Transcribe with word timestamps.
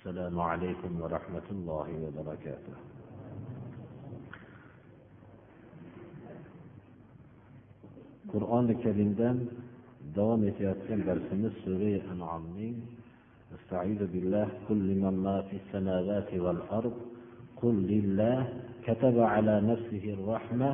السلام 0.00 0.40
عليكم 0.40 1.00
ورحمة 1.00 1.48
الله 1.50 1.88
وبركاته. 2.04 2.74
qur'oni 8.32 8.80
karimdan 8.80 9.36
davom 10.16 10.40
etayotgan 10.48 11.04
darsimiz 11.04 11.52
sura 11.64 12.00
anomning 12.12 12.80
استعيذ 13.56 14.00
بالله 14.12 14.48
قل 14.68 14.78
لمن 14.88 15.14
ما 15.26 15.36
في 15.52 15.56
السماوات 15.60 16.30
والأرض 16.44 16.96
قل 17.60 17.76
لله 17.92 18.38
كتب 18.88 19.16
على 19.20 19.54
نفسه 19.60 20.04
الرحمة 20.16 20.70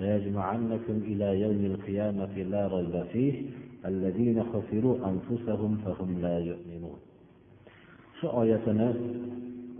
ليجمعنكم 0.00 0.96
إلى 1.10 1.28
يوم 1.44 1.60
القيامة 1.72 2.34
لا 2.52 2.62
ريب 2.74 2.94
فيه. 3.12 3.34
الذين 3.90 4.38
خسروا 4.52 4.96
أنفسهم 5.10 5.72
فهم 5.84 6.10
لا 6.22 6.36
يؤمنون. 6.38 7.07
Shu 8.18 8.26
oyatini 8.40 8.88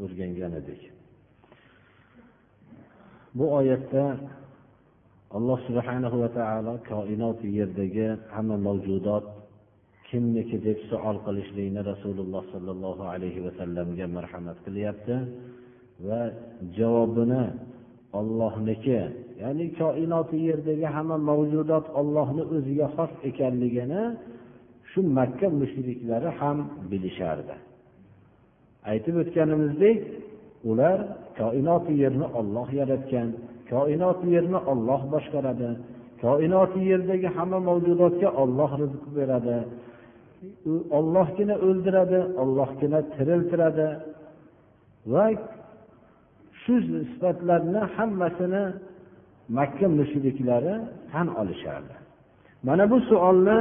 o'rgangan 0.03 0.53
edik. 0.61 0.83
Bu 3.39 3.45
oyatda 3.59 4.05
alloh 5.37 5.59
subhanahu 5.69 6.17
va 6.23 6.29
taolo 6.39 6.75
koinot 6.91 7.39
yerdagi 7.59 8.07
hamma 8.35 8.57
mavjudot 8.67 9.25
kimniki 10.09 10.57
deb 10.67 10.79
savol 10.91 11.17
qilishlikni 11.27 11.81
rasululloh 11.91 12.43
sollallohu 12.53 13.05
alayhi 13.15 13.41
vasallamga 13.47 14.07
marhamat 14.17 14.59
qilyapti 14.67 15.17
va 16.09 16.21
javobini 16.79 17.45
ollohniki 18.21 19.01
ya'ni 19.43 19.67
koinoti 19.81 20.37
yerdagi 20.49 20.87
hamma 20.97 21.17
mavjudot 21.31 21.87
ollohni 22.01 22.43
o'ziga 22.55 22.87
xos 22.97 23.13
ekanligini 23.31 24.03
shu 24.91 25.01
makka 25.19 25.47
mushriklari 25.61 26.31
ham 26.41 26.59
bilishardi. 26.91 27.57
Aytib 28.91 29.15
o'tganimizdek 29.23 29.99
ular 30.71 30.99
koinoti 31.41 31.93
yerni 32.03 32.27
olloh 32.41 32.69
yaratgan 32.81 33.29
koinoti 33.73 34.27
yerni 34.37 34.59
olloh 34.73 35.01
boshqaradi 35.13 35.71
koinoti 36.25 36.81
yerdagi 36.91 37.29
hamma 37.37 37.59
mavjudotga 37.69 38.29
olloh 38.43 38.71
rizq 38.83 39.05
beradi. 39.19 39.59
U 40.71 40.73
ollohgina 40.99 41.55
o'ldiradi 41.67 42.21
ollohgina 42.43 43.01
tiriltiradi 43.15 43.89
va 45.13 45.27
shu 46.61 46.75
sifatlarni 47.11 47.83
hammasini 47.97 48.65
makka 49.59 49.87
mushriklari 49.99 50.75
tan 51.13 51.27
olishardi. 51.41 51.95
Mana 52.67 52.85
bu 52.91 52.99
savolni 53.11 53.59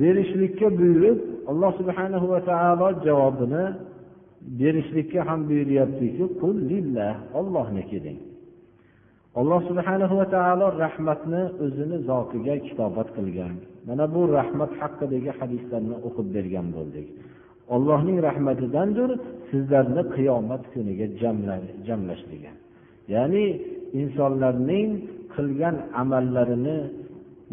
berishlikka 0.00 0.66
buyurib 0.78 1.18
alloh 1.50 1.70
subhanahu 1.80 2.26
va 2.32 2.40
taolo 2.50 2.88
javobini 3.06 3.64
berishlikka 4.60 5.20
ham 5.28 5.40
buyuryaptiki 5.48 6.24
qul 6.40 6.56
lillah 6.72 7.14
ollohniki 7.40 7.98
deng 8.06 8.20
alloh 9.40 9.60
subhanahu 9.70 10.14
va 10.20 10.26
taolo 10.36 10.66
rahmatni 10.84 11.42
o'zini 11.64 11.96
zotiga 12.08 12.54
kitobat 12.66 13.08
qilgan. 13.16 13.54
Mana 13.88 14.04
bu 14.14 14.22
rahmat 14.38 14.70
haqidagi 14.80 15.30
hadislarni 15.38 15.96
o'qib 16.06 16.26
bergan 16.36 16.66
bo'ldik. 16.76 17.06
Ollohning 17.74 18.18
rahmatidandir 18.28 19.10
sizlarni 19.50 20.02
qiyomat 20.14 20.62
kuniga 20.72 21.06
jamlashligi 21.88 22.52
ya'ni 23.14 23.44
insonlarning 24.00 24.88
qilgan 25.34 25.76
amallarini 26.02 26.78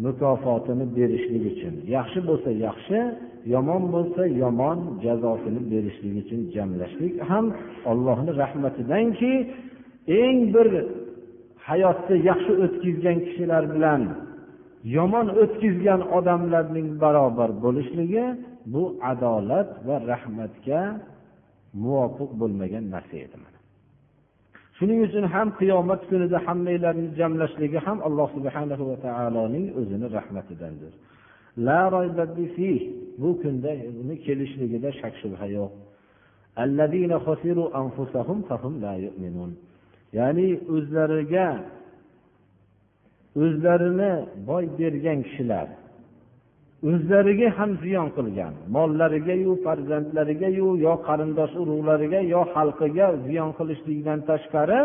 mukofotini 0.04 0.86
berishlik 0.96 1.44
uchun. 1.52 1.74
Yaxshi 1.96 2.20
bo'lsa 2.28 2.50
yaxshi 2.66 2.98
yomon 3.54 3.82
bo'lsa 3.94 4.22
yomon 4.42 4.78
jazosini 5.04 5.60
berishlik 5.72 6.14
uchun 6.22 6.40
jamlashlik 6.54 7.14
ham 7.30 7.46
allohni 7.90 8.32
rahmatidanki 8.42 9.32
eng 10.22 10.38
bir 10.54 10.68
hayotda 11.68 12.14
yaxshi 12.30 12.52
o'tkazgan 12.64 13.18
kishilar 13.26 13.64
bilan 13.74 14.02
yomon 14.96 15.26
o'tkazgan 15.42 16.00
odamlarning 16.18 16.88
barobar 17.02 17.50
bo'lishligi 17.64 18.24
bu 18.72 18.82
adolat 19.12 19.70
va 19.86 19.96
rahmatga 20.12 20.80
muvofiq 21.82 22.30
bo'lmagan 22.40 22.84
narsa 22.94 23.16
edi 23.26 23.36
shuning 24.82 25.00
uchun 25.06 25.24
ham 25.34 25.48
qiyomat 25.60 26.00
kunida 26.10 26.38
hammanglarni 26.46 27.08
jamlashligi 27.20 27.78
ham 27.86 27.98
alloh 28.08 28.28
subhanahu 28.36 28.84
va 28.90 28.96
taoloning 29.06 29.66
o'zini 29.80 30.06
rahmatidandir. 30.16 30.92
Bu 33.22 33.30
kunda 33.42 33.72
uni 34.00 34.16
kelishligida 34.24 34.90
shak 35.00 35.14
shubha 35.22 35.46
yo'q. 35.56 35.72
Ya'ni 40.18 40.48
o'zlariga 40.74 41.46
o'zlarini 43.42 44.12
boy 44.48 44.64
bergan 44.78 45.18
kishilar 45.26 45.68
o'zlariga 46.90 47.48
ham 47.58 47.70
ziyon 47.84 48.08
qilgan 48.16 48.52
mollarigayu 48.74 49.52
farzandlarigayu 49.64 50.68
yo 50.86 50.94
qarindosh 51.06 51.54
urug'lariga 51.62 52.20
yo 52.34 52.42
xalqiga 52.54 53.06
ziyon 53.26 53.50
qilishlikdan 53.58 54.18
tashqari 54.30 54.80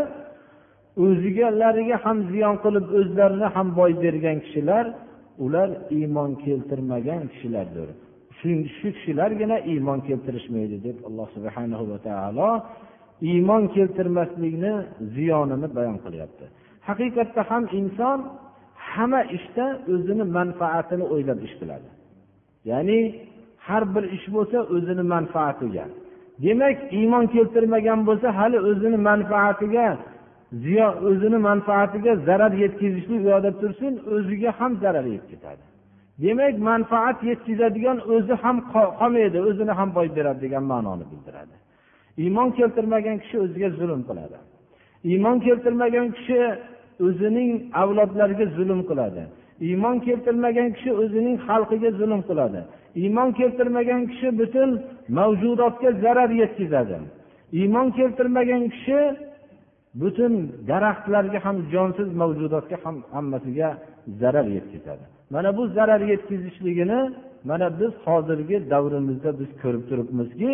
o'zigalariga 1.06 1.98
ham 2.06 2.18
ziyon 2.32 2.56
qilib 2.64 2.86
o'zlarini 3.00 3.48
ham 3.56 3.68
boy 3.80 3.92
bergan 4.04 4.38
kishilar 4.46 4.86
ular 5.46 5.70
iymon 5.98 6.32
keltirmagan 6.46 7.24
kishilardir. 7.32 7.90
Shu 8.40 8.50
kishilargina 8.96 9.58
iymon 9.72 10.00
keltirishmaydi 10.08 10.78
deb 10.88 10.98
alloh 11.08 11.28
subhanahu 11.36 11.84
va 11.92 11.98
taolo 12.08 12.50
iymon 13.32 13.64
keltirmaslikni 13.76 14.74
ziyonini 15.16 15.68
bayon 15.78 15.98
qilyapti. 16.06 16.46
Haqiqatda 16.88 17.42
ham 17.50 17.64
inson 17.80 18.20
hamma 18.92 19.22
ishda 19.38 19.66
o'zini 19.94 20.26
manfaatini 20.38 21.06
o'ylab 21.14 21.40
ish 21.48 21.56
qiladi. 21.60 21.88
Ya'ni 22.70 23.00
har 23.68 23.84
bir 23.94 24.04
ish 24.18 24.28
bo'lsa 24.36 24.58
o'zini 24.76 25.04
manfaatiga. 25.16 25.86
Demak 26.46 26.78
iymon 27.00 27.26
keltirmagan 27.36 28.00
bo'lsa 28.08 28.28
hali 28.40 28.58
o'zini 28.70 28.98
manfaatiga 29.10 29.88
ziyo 30.52 30.88
o'zini 31.10 31.38
manfaatiga 31.50 32.16
zarar 32.28 32.54
yetkazishlik 32.64 33.20
u 33.26 33.30
yoqda 33.34 33.52
tursin 33.62 33.94
o'ziga 34.16 34.52
ham 34.60 34.72
zarar 34.84 35.06
yetkazadi 35.16 35.64
demak 36.24 36.56
manfaat 36.70 37.18
yetkazadigan 37.30 37.98
o'zi 38.16 38.34
ham 38.44 38.58
qolmaydi 38.74 39.40
o'zini 39.50 39.74
ham 39.80 39.90
boy 39.98 40.08
beradi 40.18 40.40
degan 40.46 40.64
ma'noni 40.72 41.06
bildiradi. 41.12 41.56
Iymon 42.24 42.50
keltirmagan 42.58 43.18
kishi 43.24 43.38
o'ziga 43.46 43.70
zulm 43.80 44.02
qiladi. 44.10 44.38
Iymon 45.12 45.38
keltirmagan 45.46 46.08
kishi 46.18 46.40
o'zining 47.08 47.52
avlodlariga 47.82 48.46
zulm 48.58 48.82
qiladi. 48.90 49.24
Iymon 49.68 49.96
keltirmagan 50.08 50.70
kishi 50.76 50.92
o'zining 51.02 51.36
xalqiga 51.48 51.90
zulm 52.00 52.22
qiladi. 52.30 52.60
Iymon 53.02 53.30
keltirmagan 53.40 54.02
kishi 54.12 54.28
butun 54.40 54.70
mavjudotga 55.18 55.90
zarar 56.04 56.30
yetkazadi. 56.42 56.98
Iymon 57.60 57.88
keltirmagan 57.98 58.64
kishi 58.74 59.00
butun 60.02 60.34
daraxtlarga 60.70 61.40
ham 61.46 61.58
jonsiz 61.74 62.10
mavjudotga 62.22 62.78
ham 62.84 62.96
hammasiga 63.14 63.70
zarar 64.22 64.48
yetkazadi. 64.58 65.04
Mana 65.34 65.58
bu 65.58 65.68
zarar 65.68 66.02
yetkazishligini 66.14 67.00
mana 67.50 67.80
biz 67.80 67.92
hozirgi 68.06 68.70
davrimizda 68.70 69.40
biz 69.40 69.50
ko'rib 69.62 69.84
turibmizki 69.90 70.52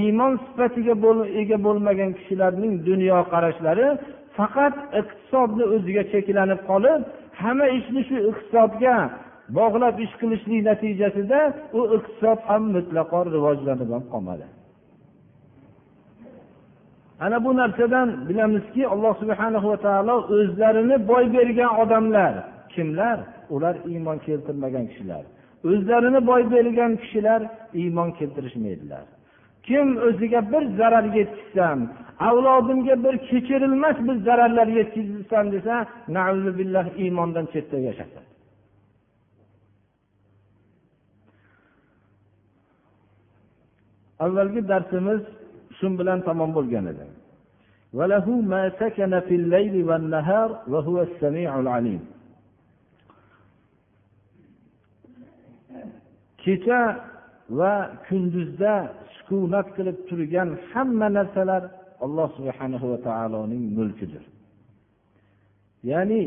iymon 0.00 0.32
sifatiga 0.46 0.94
ega 1.40 1.56
bo'lmagan 1.66 2.10
kishilarning 2.18 2.74
dunyoqarashlari 2.88 3.88
faqat 4.36 4.74
iqtisodni 5.00 5.64
o'ziga 5.74 6.02
cheklanib 6.12 6.60
qolib 6.70 7.00
hamma 7.40 7.66
ishni 7.78 8.00
shu 8.08 8.16
iqtisodga 8.30 8.94
bog'lab 9.58 9.96
ish 10.04 10.14
qilishlik 10.20 10.60
natijasida 10.70 11.40
u 11.78 11.80
iqtisod 11.96 12.38
ham 12.48 12.62
mutlaqo 12.76 13.18
rivojlanib 13.34 13.88
ham 13.94 14.04
qolmadi. 14.12 14.46
Ana 17.20 17.44
bu 17.44 17.56
narsadan 17.56 18.28
bilamizki 18.28 18.88
alloh 18.88 19.14
subhana 19.20 19.64
va 19.64 19.76
taolo 19.76 20.16
o'zlarini 20.36 21.08
boy 21.08 21.24
bergan 21.32 21.70
odamlar 21.82 22.34
kimlar? 22.74 23.18
Ular 23.50 23.76
iymon 23.86 24.18
keltirmagan 24.26 24.86
kishilar. 24.90 25.24
O'zlarini 25.64 26.20
boy 26.26 26.42
bergan 26.54 26.92
kishilar 27.02 27.40
iymon 27.74 28.10
keltirishmaydilar. 28.18 29.04
Kim 29.66 29.86
o'ziga 30.08 30.40
bir 30.52 30.62
zarar 30.78 31.04
yetkazsam 31.18 31.78
avlodimga 32.28 32.94
bir 33.04 33.14
kechirilmas 33.28 33.96
bir 34.08 34.16
zararlar 34.26 34.66
yetkazsam 34.66 35.52
desa 35.52 35.86
billah 36.58 36.86
iymondan 37.02 37.46
chetda 37.52 37.78
yashasa 37.88 38.20
avvalgi 44.24 44.68
darsimiz 44.68 45.22
husn 45.78 45.94
bilan 46.00 46.18
tamom 46.28 46.50
bo'lgan 46.56 46.84
edi. 46.92 47.06
Kecha 56.42 56.80
va 57.58 57.74
kunduzda 58.08 58.74
sukunat 59.16 59.68
qilib 59.76 59.98
turgan 60.08 60.48
hamma 60.70 61.08
narsalar 61.18 61.62
alloh 62.04 62.28
subhanahu 62.38 62.86
va 62.92 62.98
taoloning 63.08 63.64
mulkidir. 63.78 64.24
Ya'ni 65.90 66.22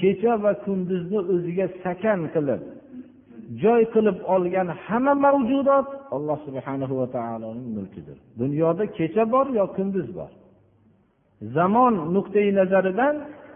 kecha 0.00 0.32
va 0.44 0.52
kunduzni 0.64 1.20
o'ziga 1.32 1.66
sakan 1.84 2.20
qilib 2.34 2.62
joy 3.62 3.82
qilib 3.94 4.18
olgan 4.34 4.68
hamma 4.84 5.14
mavjudot 5.26 5.86
alloh 6.16 6.38
subhanahu 6.46 6.94
va 7.00 7.06
taoloning 7.16 7.68
mulkidir. 7.76 8.18
Dunyoda 8.42 8.84
kecha 8.98 9.24
bor 9.34 9.46
yo 9.58 9.64
kunduz 9.76 10.08
bor? 10.18 10.30
Zamon 11.56 11.94
nuqtai 12.14 12.48
nazaridan 12.60 13.14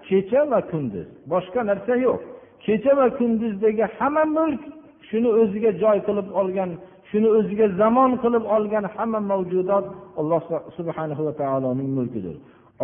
kecha 0.08 0.40
va 0.52 0.60
kunduz. 0.70 1.08
Boshqa 1.32 1.60
narsa 1.70 1.94
yo'q. 2.06 2.20
Kecha 2.64 2.92
va 3.00 3.06
kunduzdagi 3.18 3.84
hamma 3.98 4.24
mulk 4.38 4.62
shuni 5.08 5.30
o'ziga 5.40 5.70
joy 5.82 5.98
qilib 6.06 6.28
olgan 6.40 6.70
shuni 7.10 7.28
o'ziga 7.38 7.66
zamon 7.80 8.10
qilib 8.22 8.44
olgan 8.56 8.84
hamma 8.94 9.20
mavjudot 9.32 9.86
alloh 10.20 10.42
subhanahu 10.78 11.22
va 11.28 11.32
taoloning 11.42 11.90
mulkidir. 11.98 12.36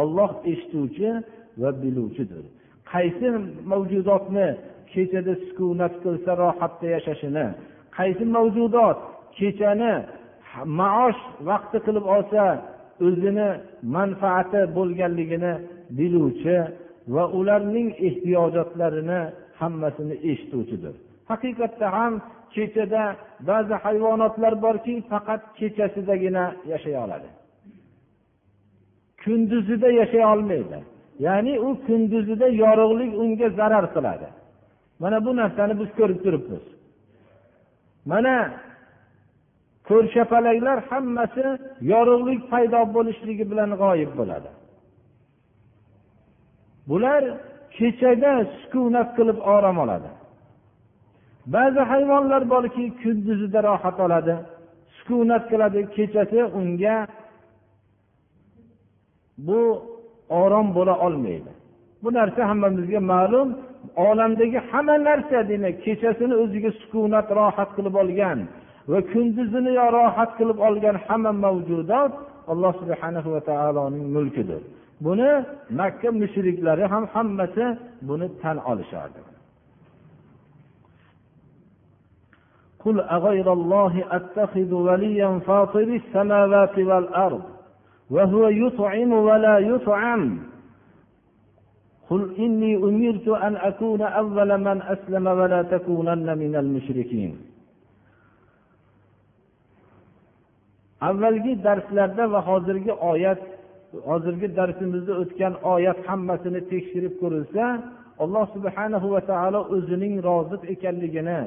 Olloh 0.02 0.30
eshituvchi 0.50 1.08
va 1.62 1.70
biluvchidir. 1.82 2.44
Qaysi 2.92 3.26
mavjudotni 3.72 4.48
kechada 4.92 5.34
sukunat 5.44 5.94
qilsa 6.04 6.32
rohatda 6.42 6.86
yashashini 6.96 7.46
qaysi 7.96 8.24
mavjudot 8.36 8.98
kechani 9.38 9.92
maosh 10.78 11.20
vaqti 11.48 11.78
qilib 11.86 12.04
olsa 12.16 12.42
o'zini 13.06 13.48
manfaati 13.96 14.60
bo'lganligini 14.76 15.52
biluvchi 15.98 16.56
va 17.14 17.24
ularning 17.38 17.88
ehtiyojotlarini 18.08 19.20
hammasini 19.60 20.16
eshituvchidir. 20.30 20.94
Haqiqatda 21.30 21.86
ham 21.96 22.12
kechada 22.54 23.02
ba'zi 23.48 23.74
hayvonotlar 23.84 24.54
borki 24.64 24.94
faqat 25.10 25.42
kechasidagina 25.58 26.44
yashay 26.72 26.96
oladi. 27.04 27.28
Kunduzida 29.22 29.88
yashay 30.00 30.24
olmaydi. 30.32 30.78
Ya'ni 31.26 31.54
u 31.66 31.70
kunduzida 31.86 32.46
yorug'lik 32.62 33.12
unga 33.22 33.48
zarar 33.58 33.86
qiladi. 33.94 34.28
Mana 35.02 35.16
bu 35.26 35.30
narsani 35.40 35.74
biz 35.80 35.90
ko'rib 35.98 36.18
turibmiz. 36.24 36.64
Mana 38.10 38.34
ko'rshapalaklar 39.88 40.78
hammasi 40.90 41.44
yorug'lik 41.92 42.40
paydo 42.52 42.80
bo'lishligi 42.96 43.44
bilan 43.50 43.70
g'oyib 43.82 44.12
bo'ladi. 44.18 44.50
Bular 46.88 47.22
kechada 47.76 48.32
sukunat 48.60 49.08
qilib 49.16 49.38
orom 49.54 49.76
oladi. 49.84 50.10
Ba'zi 51.54 51.80
hayvonlar 51.92 52.42
borki 52.54 52.84
kunduzida 53.02 53.60
rohat 53.68 53.96
oladi 54.06 54.34
sukunat 54.96 55.44
qiladi 55.50 55.80
kechasi 55.96 56.40
unga 56.58 56.96
bu 59.46 59.60
orom 60.42 60.66
bo'la 60.76 60.94
olmaydi. 61.06 61.50
Bu 62.02 62.08
narsa 62.18 62.40
hammamizga 62.50 63.00
ma'lum 63.12 63.48
olamdagi 64.07 64.59
hamma 64.69 64.95
narsa 65.07 65.39
demak 65.49 65.75
kechasini 65.83 66.35
o'ziga 66.43 66.71
sukunat 66.81 67.27
rohat 67.39 67.69
qilib 67.77 67.95
olgan 68.03 68.39
va 68.91 68.99
kunduzini 69.11 69.71
yo 69.79 69.85
rohat 69.97 70.31
qilib 70.39 70.57
olgan 70.67 70.95
hamma 71.05 71.31
mavjudot 71.45 72.13
alloh 72.51 72.73
subhana 72.81 73.19
va 73.33 73.41
taoloning 73.49 74.05
mulkidir 74.15 74.61
buni 75.05 75.31
makka 75.79 76.09
mushriklari 76.21 76.85
ham 76.93 77.03
hammasi 77.13 77.65
buni 78.07 78.27
tan 78.41 78.57
olishardi 78.71 79.21
قل 82.87 82.99
أغير 83.01 83.53
الله 83.53 83.93
أتخذ 84.17 84.73
وليا 84.73 85.39
فاطر 85.47 85.79
السماوات 86.01 86.75
والأرض 86.89 87.43
وهو 88.11 88.47
يطعم 88.47 89.11
ولا 89.13 89.57
يطعم 89.57 90.39
قل 92.11 92.21
إني 92.39 92.75
أمرت 92.75 93.27
أن 93.27 93.53
أكون 93.55 94.01
أول 94.01 94.49
من 94.57 94.77
أسلم 94.81 95.25
ولا 95.27 95.61
تكونن 95.61 96.27
من 96.37 96.55
المشركين 96.55 97.33
avvalgi 101.01 101.63
darslarda 101.63 102.31
va 102.31 102.39
hozirgi 102.47 102.93
oyat 102.93 103.41
hozirgi 104.09 104.47
darsimizda 104.57 105.13
o'tgan 105.21 105.53
oyat 105.73 105.99
hammasini 106.07 106.61
tekshirib 106.71 107.13
ko'rilsa 107.21 107.63
alloh 108.23 108.45
subhanahu 108.55 109.07
va 109.15 109.21
taolo 109.31 109.59
o'zining 109.75 110.15
roziq 110.29 110.61
ekanligini 110.73 111.39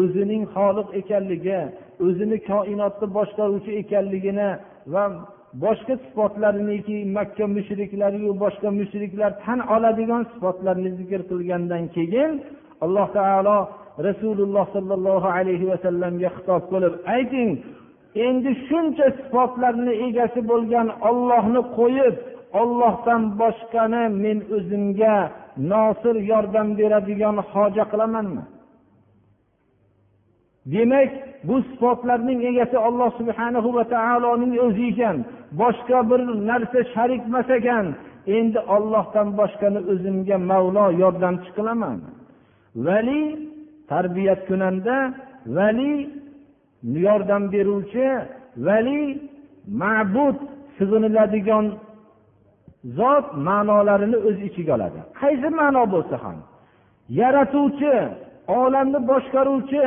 o'zining 0.00 0.42
xoliq 0.54 0.88
ekanligi 1.00 1.60
o'zini 2.06 2.36
koinotni 2.50 3.06
boshqaruvchi 3.16 3.72
ekanligini 3.82 4.48
va 4.94 5.04
boshqa 5.53 5.93
sifatlarniki 6.03 6.97
makka 7.17 7.45
mushriklariyu 7.47 8.31
boshqa 8.43 8.69
mushriklar 8.79 9.31
tan 9.45 9.59
oladigan 9.75 10.23
sifatlarni 10.31 10.91
zikr 10.99 11.21
qilgandan 11.29 11.83
keyin 11.95 12.31
alloh 12.85 13.07
taolo 13.17 13.57
rasululloh 14.07 14.65
sollallohu 14.75 15.27
alayhi 15.37 15.69
vasallamga 15.71 16.29
xitob 16.35 16.61
qilib 16.71 16.93
ayting 17.15 17.49
endi 18.27 18.51
shuncha 18.67 19.07
sifatlarni 19.19 19.93
egasi 20.07 20.39
bo'lgan 20.51 20.87
ollohni 21.09 21.61
qo'yib 21.77 22.15
ollohdan 22.61 23.21
boshqani 23.41 24.03
men 24.23 24.37
o'zimga 24.57 25.15
nosir 25.71 26.15
yordam 26.31 26.67
beradigan 26.79 27.37
hoja 27.51 27.83
qilamanmi? 27.91 28.43
Demak 30.73 31.11
bu 31.47 31.55
sifatlarning 31.69 32.39
egasi 32.49 32.77
alloh 32.87 33.09
subhana 33.19 33.59
va 33.77 33.83
taoloning 33.95 34.53
o'zi 34.65 34.85
ekan. 34.91 35.17
Boshqa 35.61 35.99
bir 36.09 36.21
narsa 36.49 36.79
sharik 36.93 37.21
emas 37.29 37.49
ekan. 37.59 37.85
Endi 38.37 38.59
ollohdan 38.75 39.27
boshqani 39.39 39.79
o'zimga 39.91 40.37
mavlo 40.51 40.85
yordamchi 41.01 41.49
qilaman 41.57 41.97
vali 42.85 43.21
tarbiyat 43.91 44.41
kunanda 44.49 44.95
vali 45.57 45.93
yordam 47.05 47.43
beruvchi 47.53 48.07
vali 48.67 49.01
ma'bud 49.81 50.37
sig'iniladigan 50.77 51.65
zot 52.97 53.27
ma'nolarini 53.47 54.17
o'z 54.27 54.37
ichiga 54.47 54.71
oladi. 54.77 54.99
Qaysi 55.19 55.49
ma'no 55.59 55.83
bo'lsa 55.93 56.15
ham 56.23 56.37
yaratuvchi 57.21 57.93
olamni 58.61 58.99
boshqaruvchi 59.11 59.83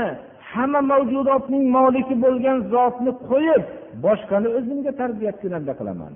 hamma 0.55 0.81
mavjudotning 0.93 1.65
moliki 1.77 2.15
bo'lgan 2.25 2.59
zotni 2.73 3.13
qo'yib 3.31 3.63
boshqani 4.05 4.49
o'zimga 4.59 4.93
tarbiyat 5.01 5.37
kunanda 5.43 5.73
qilaman. 5.81 6.13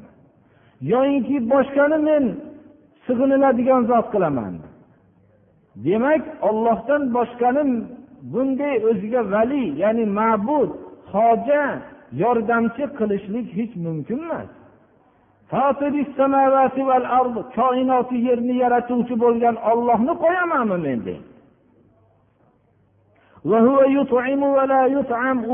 Yoyinki 0.92 1.36
boshqani 1.52 1.98
men 2.08 2.24
sig'iniladigan 3.06 3.82
zot 3.90 4.06
qilaman. 4.14 4.54
Demak 5.86 6.22
ollohdan 6.48 7.02
boshqani 7.16 7.62
bunday 8.32 8.74
o'ziga 8.90 9.22
vali 9.32 9.64
ya'ni 9.82 10.04
ma'bud 10.18 10.70
hoja 11.12 11.64
yordamchi 12.22 12.84
qilishlik 12.98 13.46
hech 13.58 13.72
mumkin 13.86 14.18
emas. 14.26 14.50
Koinoti 17.56 18.16
yerni 18.26 18.54
yaratuvchi 18.64 19.14
bo'lgan 19.24 19.56
ollohni 19.70 20.14
qo'yamanmi 20.24 20.78
men 20.86 20.98
deng. 21.06 21.22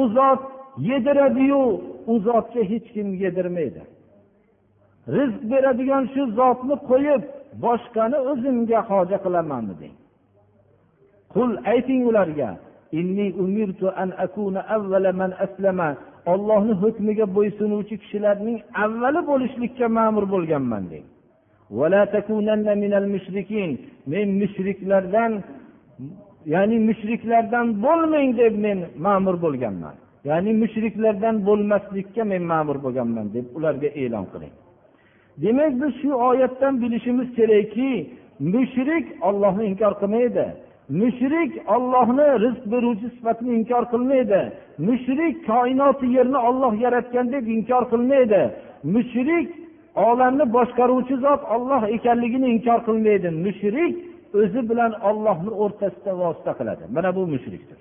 U 0.01 0.03
zot 0.17 0.41
yediradiyu 0.89 1.63
u 2.13 2.15
zotga 2.27 2.63
hech 2.71 2.87
kim 2.95 3.09
yedirmaydi. 3.23 3.83
Rizq 5.17 5.41
beradigan 5.51 6.05
shu 6.13 6.23
zotni 6.39 6.77
qo'yib 6.91 7.23
boshqani 7.65 8.19
o'zimga 8.31 8.81
hoja 8.91 9.19
qilamanmi 9.25 9.75
deng. 9.81 9.97
Qul 11.35 11.51
ayting 11.73 12.03
ularga 12.11 12.51
ollohni 16.33 16.75
hukmiga 16.83 17.27
bo'ysunuvchi 17.37 17.95
kishilarning 18.03 18.59
avvali 18.85 19.21
bo'lishlikka 19.31 19.87
ma'mur 19.99 20.25
bo'lganman 20.35 20.85
deng. 20.93 21.07
Men 24.13 24.29
mushriklardan 24.41 25.33
ya'ni 26.47 26.79
mushriklardan 26.89 27.67
bo'lmang 27.85 28.31
deb 28.41 28.55
men 28.65 28.79
ma'mur 29.07 29.37
bo'lganman. 29.45 29.95
Ya'ni 30.25 30.53
mushriklardan 30.63 31.37
bo'lmaslikka 31.47 32.25
men 32.33 32.43
ma'mur 32.53 32.77
bo'lganman 32.85 33.27
deb 33.35 33.47
ularga 33.57 33.89
e'lon 34.03 34.27
qiling. 34.33 34.55
Demak 35.43 35.73
biz 35.81 35.93
shu 36.01 36.11
oyatdan 36.29 36.75
bilishimiz 36.83 37.29
kerakki 37.39 37.91
mushrik 38.55 39.07
ollohni 39.29 39.65
inkor 39.71 39.93
qilmaydi. 40.01 40.47
Mushrik 41.01 41.53
ollohni 41.75 42.29
rizq 42.45 42.65
beruvchi 42.73 43.09
sifatini 43.17 43.53
inkor 43.59 43.85
qilmaydi. 43.93 44.41
Mushrik 44.89 45.35
koinoti 45.47 46.07
yerni 46.17 46.39
olloh 46.49 46.73
yaratgan 46.85 47.27
deb 47.35 47.45
inkor 47.57 47.83
qilmaydi. 47.93 48.41
Mushrik 48.95 49.49
olamni 50.09 50.45
boshqaruvchi 50.57 51.17
zot 51.25 51.43
olloh 51.55 51.83
ekanligini 51.97 52.47
inkor 52.55 52.81
qilmaydi. 52.89 53.29
Mushrik 53.47 53.93
o'zi 54.41 54.61
bilan 54.71 54.93
ollohni 55.09 55.51
o'rtasida 55.63 56.13
vosita 56.23 56.53
qiladi. 56.59 56.85
Mana 56.97 57.11
bu 57.17 57.23
mushrikdir. 57.35 57.79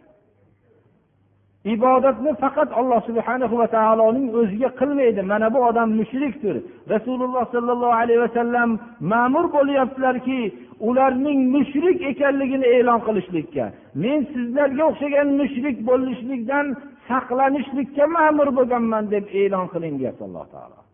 Ibodatni 1.75 2.31
faqat 2.43 2.69
alloh 2.79 3.01
subhana 3.09 3.45
va 3.61 3.67
taoloning 3.77 4.27
o'ziga 4.39 4.69
qilmaydi. 4.79 5.21
Mana 5.31 5.47
bu 5.53 5.59
odam 5.69 5.89
mushrikdir. 5.99 6.55
Rasululloh 6.93 7.43
sollallohu 7.53 7.95
alayhi 8.01 8.21
vasallam 8.25 8.69
ma'mur 9.11 9.45
bo'lyaptilarki 9.55 10.39
ularning 10.87 11.39
mushrik 11.55 11.97
ekanligini 12.11 12.67
e'lon 12.77 12.99
qilishlikka 13.07 13.65
men 14.03 14.19
sizlarga 14.33 14.83
o'xshagan 14.89 15.27
mushrik 15.41 15.77
bo'lishlikdan 15.89 16.65
saqlanishlikka 17.09 18.05
ma'mur 18.17 18.49
bo'lganman 18.57 19.03
deb 19.13 19.25
e'lon 19.41 19.65
qiling 19.73 19.93
deyapti 19.99 20.23
alloh 20.27 20.45
taolo. 20.53 20.88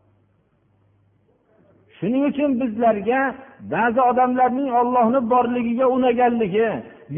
Shuning 2.06 2.24
uchun 2.32 2.52
bizlarga 2.62 3.22
ba'zi 3.74 4.02
odamlarning 4.12 4.70
ollohni 4.82 5.20
borligiga 5.34 5.86
unaganligi 5.96 6.70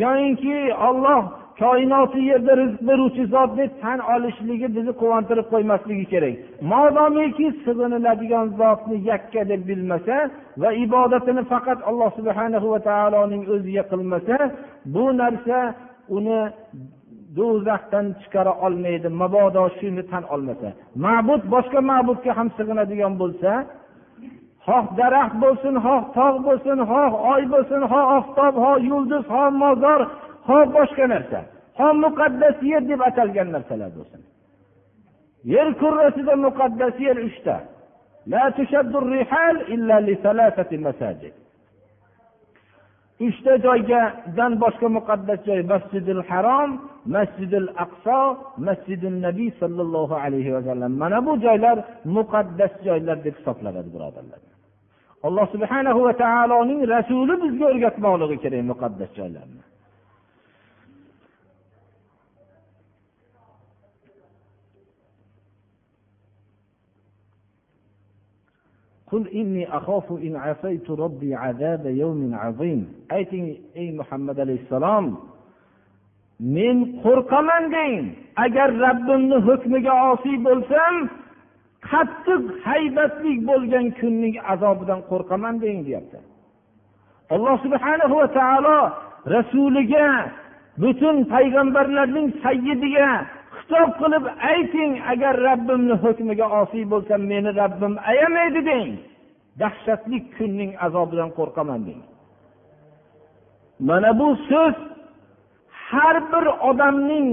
yoyinki 0.03 0.56
olloh 0.88 1.22
koinoti 1.62 2.20
yerda 2.32 2.53
rizq 2.62 2.79
beruvchi 2.89 3.24
zot 3.34 3.51
deb 3.60 3.72
tan 3.84 4.00
olishligi 4.13 4.67
bizni 4.75 4.94
quvontirib 5.01 5.48
qo'ymasligi 5.53 6.06
kerak. 6.13 6.36
Modomiki 6.72 7.48
sig'iniladigan 7.65 8.48
zotni 8.60 8.98
yakka 9.12 9.41
deb 9.51 9.62
bilmasa 9.70 10.17
va 10.62 10.70
ibodatini 10.86 11.44
faqat 11.51 11.79
alloh 11.89 12.10
subhana 12.17 12.58
va 12.74 12.79
taoloning 12.89 13.44
o'ziga 13.53 13.84
qilmasa 13.91 14.38
bu 14.94 15.06
narsa 15.22 15.60
uni 16.17 16.39
do'zaxdan 17.38 18.06
chiqara 18.22 18.53
olmaydi 18.65 19.08
mabodo 19.22 19.63
shuni 19.77 20.03
tan 20.12 20.24
olmasa. 20.34 20.70
Ma'bud 21.06 21.41
boshqa 21.53 21.79
ma'budga 21.91 22.32
ham 22.38 22.48
sig'inadigan 22.58 23.13
bo'lsa 23.24 23.51
xoh 24.68 24.86
daraxt 24.98 25.36
bo'lsin 25.44 25.76
xoh 25.86 26.02
tog' 26.18 26.40
bo'lsin 26.48 26.80
xoh 26.92 27.12
oy 27.34 27.44
bo'lsin 27.54 27.82
xoh 27.92 28.06
oftob 28.18 28.54
xoh 28.64 28.78
yulduz 28.90 29.24
xoh 29.34 29.50
mozor 29.62 30.02
ho 30.48 30.58
boshqa 30.76 31.06
narsa. 31.14 31.40
Ho 31.80 31.88
muqaddas 32.04 32.58
yer 32.72 32.84
deb 32.90 33.02
atalgan 33.10 33.48
narsalar 33.56 33.92
bo'lsin. 33.98 34.22
Yer 35.54 35.68
kurrasida 35.82 36.34
muqaddas 36.46 36.96
yer 37.06 37.18
uchta. 37.30 37.56
Uchta 43.28 43.54
joygadan 43.66 44.52
boshqa 44.64 44.88
muqaddas 44.98 45.40
joy 45.48 45.62
masjidil 45.72 46.22
harom 46.30 46.70
masjidil 47.16 47.68
aqso 47.86 48.20
masjidil 48.68 49.18
nabiy 49.28 49.50
sollallohu 49.62 50.16
alayhi 50.26 50.52
vasallam 50.58 50.92
mana 51.02 51.20
bu 51.26 51.34
joylar 51.46 51.78
muqaddas 52.18 52.74
joylar 52.88 53.18
deb 53.26 53.36
hisoblanadi 53.40 53.90
birodarlar. 53.96 54.40
Alloh 55.24 55.46
subhanahu 55.54 56.00
va 56.08 56.14
taoloning 56.14 56.82
rasuli 56.96 57.34
bizga 57.44 57.66
o'rgatmoqligi 57.74 58.38
kerak 58.44 58.64
muqaddas 58.72 59.10
joylarni 59.20 59.64
قل 69.12 69.28
إني 69.28 69.78
أخاف 69.78 70.12
إن 70.12 70.36
عصيت 70.36 70.90
ربي 70.92 71.36
عذاب 71.36 71.86
يوم 71.86 72.36
عظيم 72.36 72.82
ayting 73.14 73.48
ey 73.76 73.92
muhammad 74.00 74.38
alayhissalom 74.40 75.06
men 76.40 76.78
qo'rqaman 77.04 77.64
deng 77.76 77.96
agar 78.46 78.70
rabbimni 78.86 79.38
hukmiga 79.48 79.94
osiy 80.12 80.38
bo'lsam 80.48 80.94
qattiq 81.91 82.44
haybatli 82.67 83.34
bo'lgan 83.50 83.86
kunning 84.00 84.36
azobidan 84.53 85.00
qo'rqaman 85.10 85.56
deng 85.63 85.79
deyapti. 85.88 86.20
Alloh 87.36 87.56
subhanahu 87.65 88.15
va 88.22 88.27
taolo 88.39 88.79
rasuliga 89.36 90.08
butun 90.82 91.15
payg'ambarlarning 91.34 92.27
sayyidiga 92.44 93.10
xitob 93.58 93.89
qilib 94.01 94.25
ayting 94.53 94.91
agar 95.12 95.34
rabbimni 95.50 95.96
hukmiga 96.03 96.48
osiy 96.62 96.86
bo'lsam 96.94 97.22
meni 97.32 97.51
rabbim 97.62 97.94
ayamaydi 98.12 98.62
deng. 98.72 98.91
Dahshatli 99.62 100.17
kunning 100.36 100.72
azobidan 100.86 101.29
qo'rqaman 101.38 101.82
deng. 101.88 102.01
Mana 103.88 104.12
bu 104.20 104.27
so'z 104.50 104.75
har 105.89 106.17
bir 106.32 106.46
odamning 106.70 107.29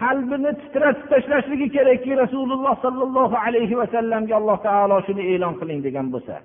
qalbini 0.00 0.50
titratib 0.62 1.06
tashlashligi 1.12 1.68
kerakki 1.76 2.12
rasululloh 2.22 2.74
sollallohu 2.84 3.36
alayhi 3.46 3.74
vasallamga 3.80 4.34
alloh 4.40 4.58
taolo 4.68 4.96
shuni 5.06 5.22
e'lon 5.32 5.54
qiling 5.60 5.80
degan 5.86 6.06
bo'lsa. 6.14 6.36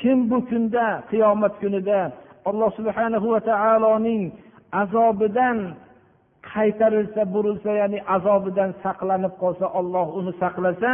Kim 0.00 0.18
bu 0.30 0.38
kunda 0.50 0.86
qiyomat 1.10 1.54
kunida 1.62 2.00
alloh 2.50 2.70
subhanahu 2.78 3.26
va 3.34 3.40
taoloning 3.50 4.22
azobidan 4.82 5.58
qaytarilsa 6.52 7.22
burilsa 7.34 7.70
ya'ni 7.80 7.98
azobidan 8.16 8.70
saqlanib 8.84 9.32
qolsa 9.42 9.66
olloh 9.80 10.06
uni 10.18 10.32
saqlasa 10.42 10.92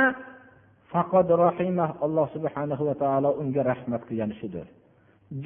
faqat 0.92 1.28
rohimah 1.44 1.90
alloh 2.04 2.26
subhanahu 2.36 2.82
va 2.88 2.94
taolo 3.02 3.30
unga 3.42 3.62
rahmat 3.70 4.02
qilgani 4.08 4.34
shudir 4.40 4.66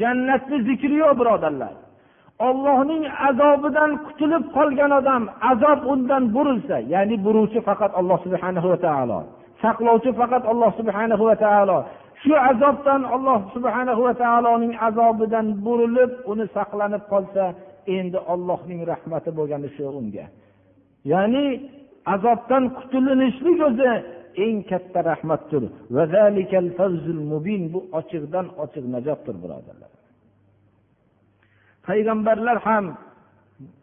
jannatni 0.01 0.59
zikri 0.69 0.97
yo'q 1.03 1.13
birodarlar. 1.21 1.75
Ollohning 2.49 3.03
azobidan 3.29 3.91
qutulib 4.07 4.45
qolgan 4.57 4.93
odam 5.01 5.23
azob 5.51 5.81
undan 5.93 6.25
burilsa 6.35 6.77
ya'ni 6.93 7.17
buruvchi 7.25 7.61
faqat 7.69 7.93
alloh 8.01 8.19
subhanahu 8.27 8.69
va 8.73 8.79
taolo 8.87 9.19
saqlovchi 9.63 10.11
faqat 10.21 10.45
alloh 10.53 10.71
subhanahu 10.81 11.25
va 11.31 11.37
taolo 11.45 11.79
shu 12.23 12.35
azobdan 12.51 13.03
alloh 13.17 13.41
subhana 13.55 13.93
va 14.07 14.15
taoloning 14.23 14.75
azobidan 14.89 15.47
burilib 15.65 16.13
uni 16.31 16.45
saqlanib 16.57 17.03
qolsa 17.13 17.45
endi 17.99 18.19
ollohning 18.33 18.81
rahmati 18.93 19.31
bo'lgani 19.39 19.69
shu 19.77 19.85
unga. 20.01 20.27
Ya'ni 21.13 21.47
azobdan 22.15 22.65
qutulinishlik 22.79 23.59
o'zi 23.69 23.91
eng 24.45 24.59
katta 24.71 25.01
rahmatdir. 25.11 25.63
Bu 27.75 27.81
ochiqdan 27.99 28.47
ochiq 28.65 28.85
najotdir 28.95 29.37
birodarlar. 29.43 29.91
Payg'ambarlar 31.87 32.59
ham 32.67 32.85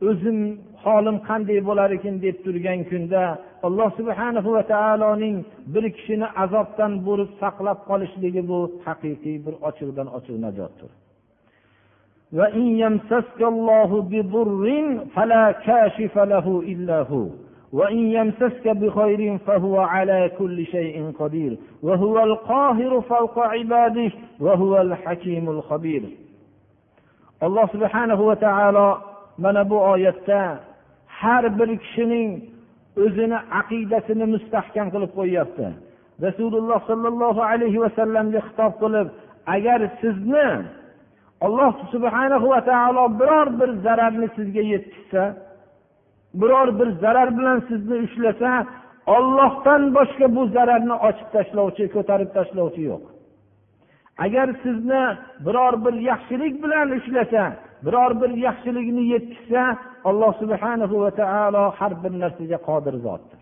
o'zim 0.10 0.40
holim 0.84 1.18
qanday 1.28 1.60
bo'lar 1.70 1.90
ekan? 1.98 2.16
deb 2.26 2.38
turgan 2.46 2.80
kunda 2.90 3.24
alloh 3.68 3.90
subhana 4.00 4.40
va 4.56 4.64
taoloning 4.74 5.38
bir 5.74 5.86
kishini 5.96 6.28
azobdan 6.44 6.92
burib 7.08 7.32
saqlab 7.42 7.80
qolishligi 7.90 8.42
bu 8.52 8.60
haqiqiy 8.86 9.38
bir 9.46 9.54
ochiqdan 9.70 10.08
ochiq 10.18 10.38
najotdir. 10.46 10.92
وإن 17.75 17.99
يمسسك 17.99 18.67
الله 18.67 18.89
بضر 18.89 19.39
فلا 19.39 19.39
كاشف 19.39 19.39
له 19.39 19.39
إلا 19.39 19.39
هو 19.39 19.39
وإن 19.39 19.39
يمسسك 19.39 19.39
بخير 19.39 19.39
فهو 19.39 19.81
على 19.81 20.31
كل 20.39 20.67
شيء 20.67 21.12
قدير 21.19 21.59
وهو 21.83 22.25
القاهر 22.25 23.00
فوق 23.00 23.39
عباده 23.39 24.11
وهو 24.41 24.81
الحكيم 24.81 25.50
الخبير 25.50 26.03
الله 27.43 27.67
سبحانه 27.67 28.21
وتعالى 28.21 28.97
mana 29.41 29.71
bu 29.71 29.81
oyatda 29.81 30.61
har 31.07 31.59
bir 31.59 31.79
kishining 31.79 32.41
o'zini 32.97 33.39
aqidasini 33.61 34.25
mustahkam 34.25 34.91
qilib 34.91 35.11
qo'yyapti 35.19 35.67
rasululloh 36.23 36.87
sollallohu 36.87 37.41
alayhi 37.43 37.81
vasallamga 37.81 38.41
xitob 38.47 38.73
qilib 38.83 39.09
agar 39.47 39.91
sizni 40.00 40.49
alloh 41.41 41.75
subhana 41.93 42.37
va 42.43 42.61
taolo 42.71 43.05
biror 43.21 43.49
bir 43.61 43.71
zararni 43.85 44.29
sizga 44.37 44.61
yetkazsa 44.73 45.44
biror 46.42 46.70
bir 46.80 46.89
zarar 47.04 47.30
bilan 47.38 47.60
sizni 47.70 47.96
ushlasa 48.06 48.51
ollohdan 49.15 49.82
boshqa 49.98 50.25
bu 50.36 50.42
zararni 50.56 50.96
ochib 51.08 51.27
tashlovchi 51.36 51.86
ko'tarib 51.96 52.30
tashlovchi 52.38 52.82
yo'q. 52.92 53.04
Agar 54.25 54.48
sizni 54.63 55.04
biror 55.46 55.74
bir 55.86 55.96
yaxshilik 56.10 56.54
bilan 56.63 56.88
ushlasa 56.98 57.44
biror 57.86 58.12
bir 58.22 58.32
yaxshilikni 58.48 59.04
yetkazsa 59.13 59.63
alloh 60.10 60.32
subhana 60.42 60.86
va 61.04 61.12
taolo 61.22 61.65
har 61.80 61.94
bir 62.04 62.13
narsaga 62.24 62.58
qodir 62.70 62.96
zotdir. 63.06 63.42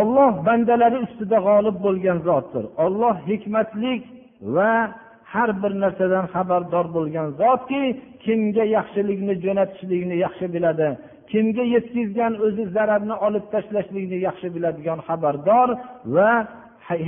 Olloh 0.00 0.32
bandalari 0.46 0.98
ustida 1.06 1.38
g'olib 1.46 1.76
bo'lgan 1.86 2.18
zotdir. 2.28 2.64
Olloh 2.84 3.16
hikmatlik 3.28 4.02
va 4.56 4.72
har 5.33 5.49
bir 5.61 5.73
narsadan 5.83 6.25
xabardor 6.33 6.85
bo'lgan 6.95 7.27
zotki 7.41 7.83
kimga 8.25 8.65
yaxshilikni 8.77 9.33
jo'natishlikni 9.45 10.15
yaxshi 10.25 10.45
biladi 10.55 10.89
kimga 11.31 11.63
yetkazgan 11.75 12.33
o'zi 12.45 12.63
zararni 12.75 13.15
olib 13.27 13.45
tashlashlikni 13.53 14.17
yaxshi 14.27 14.47
biladigan 14.55 14.99
xabardor 15.07 15.69
va 16.15 16.31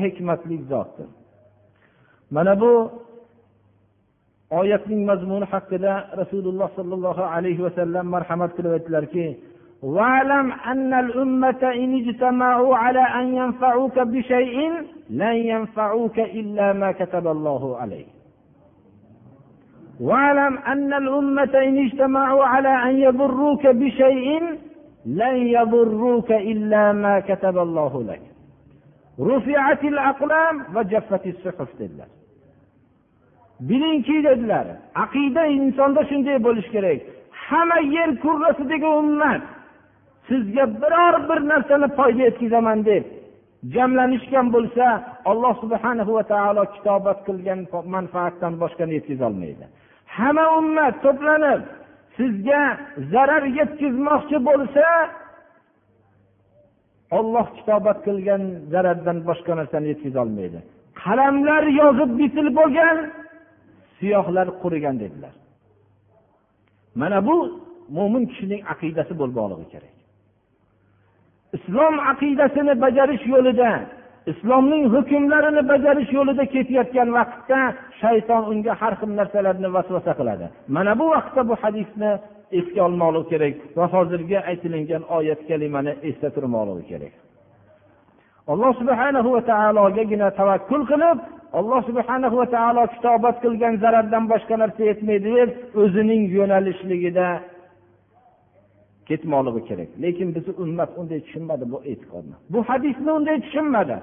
hikmatli 0.01 0.57
zotdir 0.71 1.09
mana 2.35 2.53
bu 2.61 2.73
oyatning 4.59 5.01
mazmuni 5.09 5.45
haqida 5.53 5.93
rasululloh 6.21 6.69
sollallohu 6.77 7.23
alayhi 7.35 7.61
vasallam 7.67 8.05
marhamat 8.15 8.51
qilib 8.57 8.71
aytdilarki 8.77 9.27
واعلم 9.95 10.51
أن 10.51 10.93
الأمة 10.93 11.61
إن 11.63 11.89
اجتمعوا 12.01 12.75
على 12.75 12.99
أن 12.99 13.35
ينفعوك 13.35 13.99
بشيء 13.99 14.57
لن 15.09 15.35
ينفعوك 15.53 16.19
إلا 16.19 16.73
ما 16.73 16.91
كتب 16.91 17.27
الله 17.27 17.77
عليك 17.77 18.14
واعلم 20.01 20.57
أن 20.57 20.93
الأمة 20.93 21.53
إن 21.55 21.85
اجتمعوا 21.85 22.43
على 22.43 22.69
أن 22.89 22.99
يضروك 22.99 23.67
بشيء 23.67 24.41
لن 25.05 25.35
يضروك 25.57 26.31
إلا 26.31 26.91
ما 26.91 27.19
كتب 27.19 27.57
الله 27.57 28.03
لك 28.03 28.21
رفعت 29.19 29.83
الأقلام 29.83 30.55
وجفت 30.75 31.27
الصحف 31.27 31.69
dedilar 31.79 32.09
bilingki 33.69 34.23
dedilar 34.23 34.65
aqida 34.95 35.45
insonda 35.45 36.01
shunday 36.09 36.37
bo'lishi 36.45 36.71
kerak 36.75 36.99
hamma 37.47 37.79
yer 37.95 38.09
kurrasidagi 38.23 38.89
ummat 39.01 39.41
sizga 40.27 40.65
biror 40.81 41.15
bir 41.29 41.39
narsani 41.51 41.87
foyda 41.97 42.21
yetkazaman 42.27 42.79
deb 42.89 43.03
jamlanishgan 43.75 44.47
bo'lsa 44.55 44.85
alloh 45.31 45.53
subhanahu 45.63 46.11
va 46.17 46.23
taolo 46.33 46.63
kitobat 46.75 47.19
qilgan 47.27 47.59
manfaatdan 47.95 48.53
boshqani 48.61 48.93
yetkazolmaydi 48.97 49.65
hamma 50.18 50.44
ummat 50.58 50.94
to'planib 51.04 51.60
sizga 52.16 52.62
zarar 53.12 53.44
yetkazmoqchi 53.58 54.38
bo'lsa 54.48 54.86
olloh 57.18 57.46
kitobat 57.56 57.98
qilgan 58.06 58.42
zarardan 58.72 59.18
boshqa 59.28 59.52
narsani 59.60 59.86
yetkazolmaydi 59.92 60.58
qalamlar 61.02 61.64
yozib 61.80 62.10
bitil 62.20 62.48
bo'lgan 62.58 62.96
siyohlar 63.98 64.48
qurigan 64.62 64.96
dedilar. 65.02 65.34
Mana 67.00 67.18
bu 67.28 67.36
mo'min 67.96 68.24
kishining 68.30 68.62
aqidasi 68.72 69.12
bo'lmoqligi 69.20 69.66
kerak 69.74 69.94
islom 71.56 71.94
aqidasini 72.12 72.74
bajarish 72.84 73.24
yo'lida 73.34 73.70
islomning 74.32 74.84
hukmlarini 74.94 75.62
bajarish 75.72 76.10
yo'lida 76.18 76.44
ketayotgan 76.54 77.08
vaqtda 77.18 77.60
shayton 78.00 78.42
unga 78.52 78.72
har 78.80 78.94
xil 79.00 79.10
narsalarni 79.20 79.68
vasvasa 79.76 80.12
qiladi. 80.18 80.46
Mana 80.76 80.92
bu 81.00 81.06
vaqtda 81.14 81.40
bu 81.50 81.54
hadisni 81.62 82.10
esga 82.58 82.80
olmoqligi 82.88 83.28
kerak 83.32 83.54
va 83.78 83.84
hozirgi 83.94 84.38
aytilingan 84.50 85.02
oyat 85.18 85.40
kalimani 85.48 85.92
esda 86.08 86.28
turmoqligi 86.36 86.84
kerak. 86.90 87.14
Alloh 88.52 88.72
subhanahu 88.80 89.28
va 89.36 89.42
taologagina 89.50 90.28
tavakkul 90.40 90.82
qilib 90.90 91.18
alloh 91.58 91.80
subhanahu 91.88 92.36
va 92.40 92.46
taolo 92.56 92.82
kitobat 92.94 93.36
qilgan 93.44 93.74
zarardan 93.82 94.24
boshqa 94.32 94.54
narsa 94.62 94.82
yetmaydi 94.90 95.30
deb 95.38 95.50
o'zining 95.82 96.22
yo'nalishligida 96.36 97.28
ketmoqligi 99.08 99.62
kerak. 99.68 99.90
Lekin 100.02 100.28
bizni 100.34 100.52
ummat 100.64 100.90
unday 101.00 101.20
tushunmadi 101.26 101.64
bu 101.72 101.78
e'tiqodni. 101.90 102.36
Bu 102.52 102.58
hadisni 102.68 103.10
unday 103.18 103.38
tushunmadi. 103.46 103.96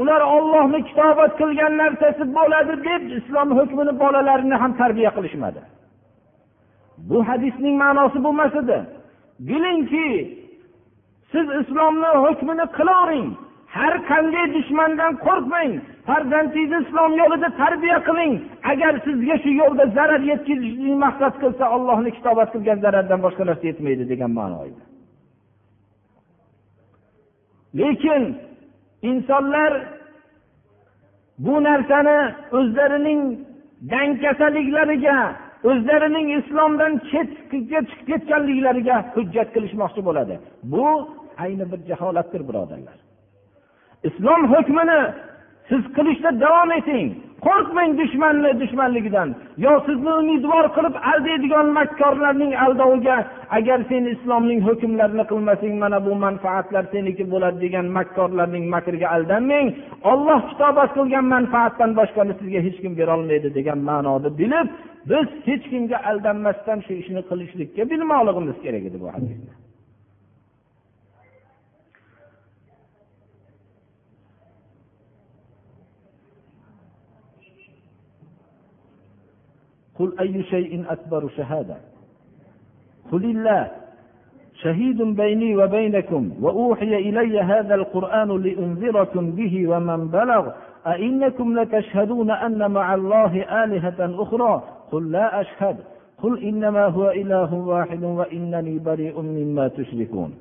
Ular 0.00 0.20
ollohni 0.36 0.80
kitobat 0.88 1.32
qilgan 1.40 1.72
narsasi 1.82 2.22
bo'ladi 2.36 2.74
deb 2.88 3.02
islom 3.18 3.48
hukmini 3.58 3.92
bolalarini 4.02 4.56
ham 4.62 4.72
tarbiya 4.80 5.10
qilishmadi. 5.16 5.62
Bu 7.10 7.18
hadisning 7.28 7.74
ma'nosi 7.84 8.18
bu 8.24 8.28
emas 8.36 8.54
edi. 8.62 8.78
Bilingki 9.48 10.08
siz 11.32 11.46
islomni 11.60 12.10
hukmini 12.24 12.66
qilavering 12.78 13.28
har 13.76 13.94
qanday 14.10 14.46
dushmandan 14.56 15.12
qo'rqmang. 15.26 15.72
Farzandingizni 16.08 16.78
islom 16.84 17.12
yo'lida 17.22 17.48
tarbiya 17.62 17.98
qiling. 18.08 18.32
Agar 18.72 18.92
sizga 19.06 19.36
shu 19.42 19.50
yo'lda 19.62 19.84
zarar 19.96 20.22
yetkazishni 20.30 20.92
maqsad 21.04 21.34
qilsa 21.42 21.64
ollohni 21.76 22.10
kitobat 22.16 22.48
qilgan 22.54 22.78
zarardan 22.84 23.20
boshqa 23.26 23.42
narsa 23.50 23.64
yetmaydi 23.70 24.04
degan 24.12 24.32
ma'no 24.38 24.58
lekin 27.74 28.22
insonlar 29.02 29.72
bu 31.38 31.54
narsani 31.68 32.18
o'zlarining 32.58 33.20
dangkasaliklariga 33.92 35.18
o'zlarining 35.70 36.26
islomdan 36.38 36.92
chetga 37.10 37.80
chiqib 37.88 38.06
ketganliklariga 38.08 38.96
hujjat 39.14 39.48
qilishmoqchi 39.54 40.00
bo'ladi. 40.08 40.34
Bu 40.72 40.86
ayni 41.44 41.64
bir 41.72 41.80
jaholatdir 41.90 42.42
birodarlar. 42.48 42.98
Islom 44.08 44.42
hukmini 44.52 45.00
siz 45.68 45.82
qilishda 45.96 46.30
davom 46.44 46.70
eting. 46.80 47.08
Qo'rqmang 47.46 47.92
dushmanni 48.00 48.50
dushmanligidan. 48.62 49.28
Yo 49.64 49.72
sizni 49.86 50.12
umidvor 50.22 50.66
qilib 50.76 50.96
aldaydigan 51.12 51.66
makkorlarning 51.78 52.52
aldoviga 52.64 53.16
agar 53.58 53.78
sen 53.90 54.04
islomning 54.14 54.60
hukmlarini 54.68 55.24
qilmasang 55.30 55.74
mana 55.82 55.98
bu 56.06 56.12
manfaatlar 56.24 56.84
seniki 56.92 57.24
bo'ladi 57.32 57.58
degan 57.64 57.86
makkorlarning 57.96 58.64
makriga 58.74 59.08
aldanmang. 59.16 59.68
Olloh 60.12 60.40
kitobat 60.50 60.90
qilgan 60.98 61.26
manfaatdan 61.34 61.90
boshqani 62.00 62.34
sizga 62.40 62.60
hech 62.66 62.78
kim 62.82 62.92
berolmaydi 63.00 63.48
degan 63.58 63.78
ma'noni 63.88 64.30
bilib 64.40 64.66
biz 65.10 65.28
hech 65.48 65.64
kimga 65.72 65.98
aldanmasdan 66.10 66.78
shu 66.86 66.92
ishni 67.02 67.22
qilishlikka 67.30 67.82
bilmoqligimiz 67.90 68.56
kerak 68.64 68.84
edi 68.88 68.98
bu 69.02 69.08
hadisni 69.14 69.59
قل 80.00 80.18
أي 80.20 80.42
شيء 80.42 80.84
أكبر 80.88 81.28
شهادة. 81.36 81.76
قل 83.12 83.24
الله 83.24 83.70
شهيد 84.62 85.02
بيني 85.02 85.56
وبينكم 85.56 86.22
وأوحي 86.40 86.96
إلي 86.96 87.40
هذا 87.40 87.74
القرآن 87.74 88.42
لأنذركم 88.42 89.30
به 89.30 89.68
ومن 89.68 90.08
بلغ. 90.08 90.44
أئنكم 90.86 91.60
لتشهدون 91.60 92.30
أن 92.30 92.70
مع 92.70 92.94
الله 92.94 93.32
آلهة 93.64 94.22
أخرى؟ 94.22 94.62
قل 94.92 95.12
لا 95.12 95.40
أشهد. 95.40 95.76
قل 96.22 96.42
إنما 96.42 96.84
هو 96.86 97.10
إله 97.10 97.54
واحد 97.54 98.04
وإنني 98.04 98.78
بريء 98.78 99.20
مما 99.20 99.68
تشركون. 99.68 100.34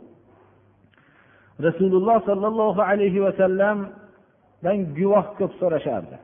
رسول 1.62 1.94
الله 1.96 2.20
صلى 2.20 2.48
الله 2.48 2.84
عليه 2.84 3.22
وسلم 3.22 3.88
dan 4.64 4.92
guvoh 4.92 5.26
ko'p 5.40 5.52
so'rashardi 5.60 6.18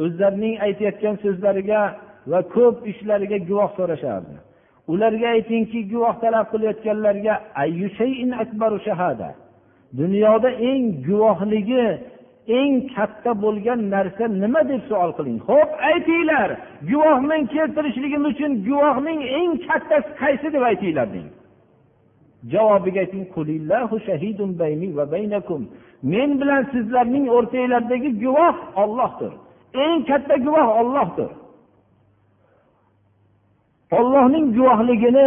o'zlarining 0.00 0.56
aytayotgan 0.66 1.20
so'zlariga 1.24 1.80
va 2.30 2.40
ko'p 2.54 2.76
ishlariga 2.92 3.38
guvoh 3.48 3.70
so'rashardi. 3.78 4.34
Ularga 4.92 5.28
aytingki 5.36 5.80
guvoh 5.92 6.14
talab 6.22 6.46
qilayotganlarga 6.52 7.34
dunyoda 10.00 10.50
eng 10.70 10.84
guvohligi 11.06 11.84
eng 12.60 12.74
katta 12.94 13.32
bo'lgan 13.44 13.80
narsa 13.94 14.24
nima 14.42 14.60
deb 14.70 14.82
savol 14.88 15.12
qiling? 15.18 15.38
Ho'p 15.48 15.70
aytinglar 15.90 16.50
guvoh 16.90 17.18
men 17.30 17.42
keltirishligim 17.54 18.24
uchun 18.30 18.52
guvohning 18.68 19.20
eng 19.38 19.50
kattasi 19.66 20.10
qaysi 20.22 20.48
deb 20.54 20.62
aytinglar 20.70 21.08
deng. 21.14 21.28
Javobiga 22.52 23.00
ayting 23.04 23.24
men 26.12 26.30
bilan 26.40 26.62
sizlarning 26.72 27.26
o'rtanglardagi 27.36 28.10
guvoh 28.24 28.56
ollohdir 28.82 29.32
eng 29.84 29.98
katta 30.10 30.36
guvoh 30.46 30.68
ollohdir 30.80 31.30
ollohning 33.98 34.46
guvohligini 34.56 35.26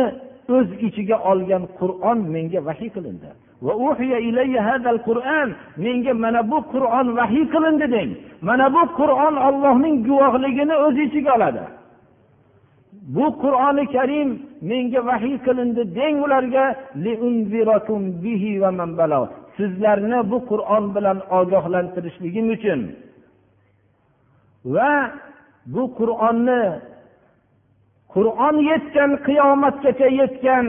o'z 0.56 0.70
ichiga 0.88 1.18
olgan 1.32 1.64
qur'on 1.80 2.20
menga 2.34 2.60
vahiy 2.68 2.90
qilindi. 2.96 3.30
Menga 5.86 6.14
mana 6.24 6.42
bu 6.52 6.58
qur'on 6.74 7.08
vahiy 7.20 7.46
qilindi 7.54 7.88
deng. 7.96 8.12
Mana 8.48 8.66
bu 8.76 8.84
qur'on 9.00 9.36
ollohning 9.48 9.96
guvohligini 10.08 10.76
o'z 10.86 10.96
ichiga 11.06 11.32
oladi. 11.38 11.66
Bu 13.16 13.26
qur'oni 13.44 13.86
karim 13.96 14.30
menga 14.70 15.02
vahiy 15.10 15.38
qilindi 15.46 15.82
deng 15.98 16.16
ularga 16.26 16.66
sizlarni 19.58 20.20
bu 20.32 20.38
qur'on 20.50 20.86
bilan 20.96 21.18
ogohlantirishligim 21.40 22.48
uchun. 22.56 22.82
Va 24.74 24.94
bu 25.74 25.84
qur'onni 26.00 26.62
qur'on 28.16 28.56
yetgan 28.72 29.12
qiyomatgacha 29.28 30.08
yetgan 30.22 30.66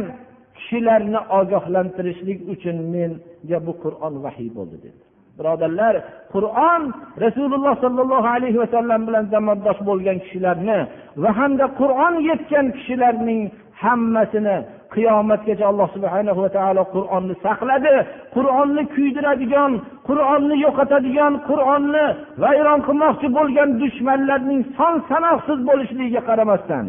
kishilarni 0.57 1.21
ogohlantirishlik 1.39 2.39
uchun 2.53 2.77
menga 2.95 3.59
bu 3.67 3.73
qur'on 3.85 4.15
vahiy 4.25 4.51
bo'ldi 4.57 4.77
dedi. 4.85 5.01
Birodarlar 5.39 5.95
qur'on 6.35 6.83
rasululloh 7.25 7.75
sollallohu 7.85 8.29
alayhi 8.37 8.59
vasallam 8.65 9.01
bilan 9.09 9.25
zamondosh 9.35 9.81
bo'lgan 9.89 10.17
kishilarni 10.25 10.79
va 11.23 11.31
hamda 11.39 11.67
qur'on 11.81 12.15
yetgan 12.31 12.67
kishilarning 12.77 13.43
hammasini 13.83 14.57
qiyomatgacha 14.95 15.65
alloh 15.71 15.89
subhana 15.97 16.33
va 16.41 16.49
taolo 16.57 16.83
qur'onni 16.95 17.35
saqladi. 17.47 17.95
Qur'onni 18.37 18.83
kuydiradigan 18.95 19.73
qur'onni 20.09 20.57
yo'qotadigan 20.67 21.33
qur'onni 21.49 22.07
vayron 22.43 22.81
qilmoqchi 22.87 23.29
bo'lgan 23.39 23.69
dushmanlarning 23.83 24.63
son 24.79 24.95
sanoqsiz 25.11 25.59
bo'lishligiga 25.69 26.23
qaramasdan 26.29 26.85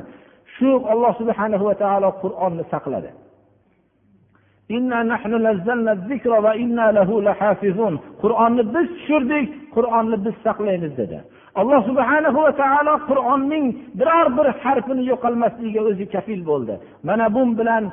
shu 0.58 0.70
alloh 0.94 1.12
subhana 1.22 1.58
va 1.68 1.74
taolo 1.84 2.10
qur'onni 2.24 2.64
saqladi. 2.74 3.12
Qur'onni 8.24 8.64
biz 8.76 8.88
tushirdik 8.98 9.46
qur'onni 9.76 10.18
biz 10.26 10.36
saqlaymiz 10.46 10.94
dedi. 11.02 11.18
Alloh 11.60 11.82
subhana 11.90 12.30
va 12.38 12.52
taolo 12.64 12.94
qur'onning 13.10 13.66
biror 14.00 14.28
bir 14.38 14.48
harfini 14.62 15.04
yo'qolmasligiga 15.12 15.82
o'zi 15.90 16.06
kafil 16.14 16.42
bo'ldi. 16.50 16.76
Mana 17.08 17.26
bu 17.36 17.42
bilan 17.60 17.84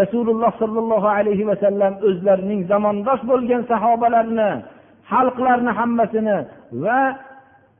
rasululloh 0.00 0.52
sollallohu 0.62 1.08
alayhi 1.18 1.44
vasallam 1.50 1.92
o'zlarining 2.08 2.60
zamondosh 2.72 3.22
bo'lgan 3.30 3.62
sahobalarni 3.70 4.50
xalqlarni 5.12 5.72
hammasini 5.78 6.38
va 6.84 7.00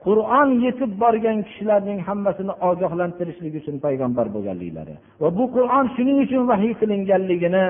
qur'on 0.07 0.49
yetib 0.67 0.93
borgan 1.03 1.39
kishilarning 1.47 1.99
hammasini 2.09 2.53
ogohlantirishlik 2.69 3.55
uchun 3.61 3.77
payg'ambar 3.85 4.27
bo'lganliklari. 4.35 4.95
Va 5.21 5.29
bu 5.39 5.45
qur'on 5.57 5.85
shuning 5.95 6.19
uchun 6.25 6.43
vahiy 6.51 6.73
qilinganligini 6.81 7.65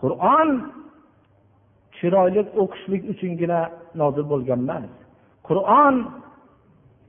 qur'on 0.00 0.48
chiroyli 1.96 2.42
o'qishlik 2.62 3.02
uchungina 3.12 3.60
nozil 4.00 4.24
bo'lgan 4.32 4.60
emas. 4.66 4.92
Qur'on 5.48 5.94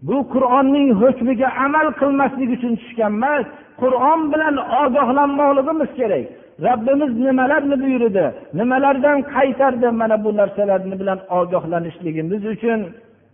bu 0.07 0.17
qur'onning 0.33 0.87
hukmiga 1.01 1.49
amal 1.65 1.87
qilmaslik 2.01 2.49
uchun 2.57 2.73
tushgan 2.81 3.13
emas. 3.19 3.45
Qur'on 3.81 4.19
bilan 4.33 4.55
ogohlanmoqligimiz 4.83 5.91
kerak. 5.99 6.25
Robbimiz 6.65 7.11
nimalarni 7.25 7.75
buyurdi 7.83 8.25
nimalardan 8.59 9.17
qaytardi 9.35 9.89
mana 10.01 10.17
bu 10.23 10.29
narsalarni 10.39 10.95
bilan 11.01 11.19
ogohlanishligimiz 11.39 12.41
uchun 12.53 12.79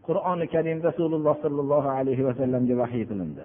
qur'oni 0.08 0.46
karim 0.54 0.78
rasululloh 0.90 1.36
sollallohu 1.46 1.90
alayhi 2.00 2.24
vasallamga 2.30 2.76
vahiy 2.82 3.04
qilindi. 3.10 3.44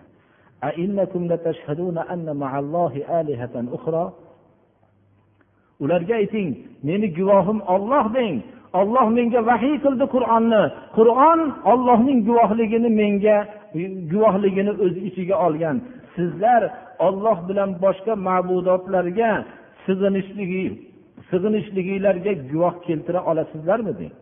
Ularga 5.83 6.15
ayting 6.23 6.49
meni 6.89 7.09
guvohim 7.19 7.59
olloh 7.75 8.05
deng. 8.17 8.35
Olloh 8.81 9.07
menga 9.17 9.41
vahiy 9.51 9.77
qildi 9.85 10.07
qur'onni. 10.15 10.63
Qur'on 10.97 11.41
ollohning 11.73 12.19
guvohligini 12.29 12.91
menga 13.01 13.37
guvohligini 14.13 14.73
o'z 14.85 14.97
ichiga 15.09 15.37
olgan. 15.47 15.77
Sizlar 16.17 16.63
olloh 17.07 17.39
bilan 17.49 17.71
boshqa 17.85 18.15
ma'budotlarga 18.29 19.31
sig'inishligi 19.87 20.65
sig'inishliginglarga 21.31 22.33
guvoh 22.51 22.75
keltira 22.87 23.21
olasizlarmi 23.31 23.93
deng? 24.01 24.15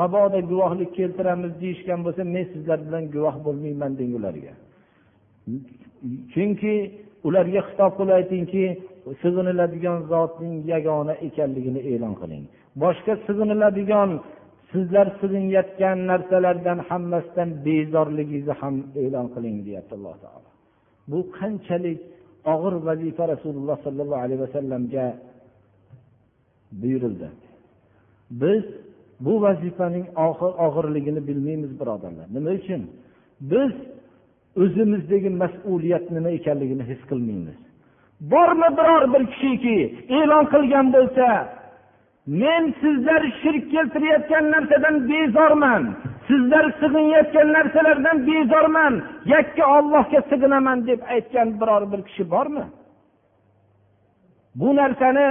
Mabodo 0.00 0.38
guvohlik 0.50 0.90
keltiramiz 0.98 1.52
deyishgan 1.62 2.00
bo'lsa 2.06 2.22
men 2.34 2.44
sizlar 2.52 2.78
bilan 2.86 3.04
guvoh 3.14 3.36
bo'lmayman 3.46 3.92
deng 3.98 4.12
ularga. 4.18 4.52
Chunki 6.32 6.74
ularga 7.28 7.60
xitob 7.68 7.92
qilib 7.98 8.14
aytingki 8.20 8.64
sig'iniladigan 9.22 9.98
zotning 10.12 10.56
yagona 10.72 11.14
ekanligini 11.26 11.80
e'lon 11.92 12.14
qiling. 12.20 12.44
Boshqa 12.82 13.12
sig'iniladigan 13.26 14.10
sizlar 14.72 15.06
sig'inayotgan 15.20 15.98
narsalardan 16.10 16.78
hammasidan 16.88 17.50
bezorligingizni 17.66 18.54
ham 18.60 18.74
e'lon 19.02 19.26
qiling 19.34 19.56
deyapti 19.66 19.92
alloh 19.98 20.16
taolo. 20.24 20.48
Bu 21.10 21.18
qanchalik 21.38 22.00
og'ir 22.54 22.74
vazifa 22.88 23.24
rasululloh 23.32 23.76
sollallohu 23.86 24.22
alayhi 24.24 24.40
vasallamga 24.46 25.06
buyurildi. 26.80 27.28
Biz 28.42 28.64
bu 29.20 29.42
vazifaning 29.42 30.06
og'irligini 30.66 31.26
bilmaymiz 31.28 31.80
birodarlar. 31.80 32.26
Nima 32.34 32.50
uchun? 32.50 32.82
Biz 33.40 33.72
o'zimizdagi 34.62 35.30
mas'uliyat 35.42 36.10
nima 36.10 36.30
ekanligini 36.38 36.84
his 36.90 37.00
qilmaymiz. 37.10 37.58
Bormi 38.20 38.68
biror 38.78 39.02
bir 39.14 39.22
kishiki 39.32 39.76
e'lon 40.18 40.44
qilgan 40.52 40.86
bo'lsa 40.96 41.26
men 42.26 42.74
sizlar 42.80 43.22
shirk 43.42 43.64
keltirayotgan 43.74 44.44
narsadan 44.54 44.96
bezorman. 45.10 45.82
Sizlar 46.28 46.64
sig'inayotgan 46.80 47.48
narsalardan 47.56 48.18
bezorman. 48.28 48.94
Yakka 49.34 49.64
ollohga 49.78 50.20
sig'inaman 50.30 50.78
deb 50.86 51.00
aytgan 51.14 51.48
biror 51.60 51.82
bir 51.92 52.00
kishi 52.08 52.24
bormi? 52.30 52.64
Bu 54.60 54.68
narsani 54.76 55.28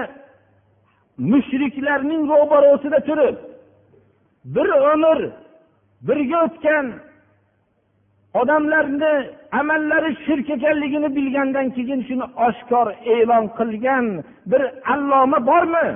mushriklarning 1.31 2.21
ro'barosida 2.31 2.99
turib 3.09 3.35
bir 4.45 4.69
umr 4.93 5.19
birga 6.07 6.37
o'tgan 6.45 6.87
odamlarni 8.33 9.13
amallari 9.59 10.11
shirk 10.25 10.49
ekanligini 10.55 11.09
bilgandan 11.17 11.67
keyin 11.75 12.01
shuni 12.07 12.25
oshkor 12.47 12.87
e'lon 13.15 13.45
qilgan 13.57 14.05
bir 14.51 14.61
alloma 14.93 15.39
bormi? 15.49 15.87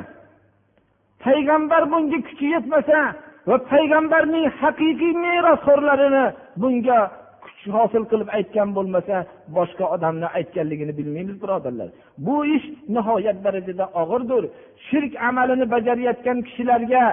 Payg'ambar 1.25 1.83
bunga 1.91 2.19
kuchi 2.27 2.45
yetmasa 2.55 2.99
va 3.49 3.57
payg'ambarning 3.71 4.45
haqiqiy 4.61 5.13
merosxo'rlarini 5.25 6.25
bunga 6.61 6.99
kuch 7.43 7.61
hosil 7.77 8.03
qilib 8.11 8.29
aytgan 8.37 8.69
bo'lmasa 8.77 9.15
boshqa 9.57 9.85
odamni 9.95 10.27
aytganligini 10.37 10.93
bilmaymiz 10.99 11.37
birodarlar. 11.43 11.89
Bu 12.25 12.35
ish 12.55 12.67
nihoyat 12.95 13.37
darajada 13.45 13.85
og'irdir. 14.01 14.43
Shirk 14.87 15.13
amalini 15.29 15.65
bajarayotgan 15.73 16.37
kishilarga 16.47 17.03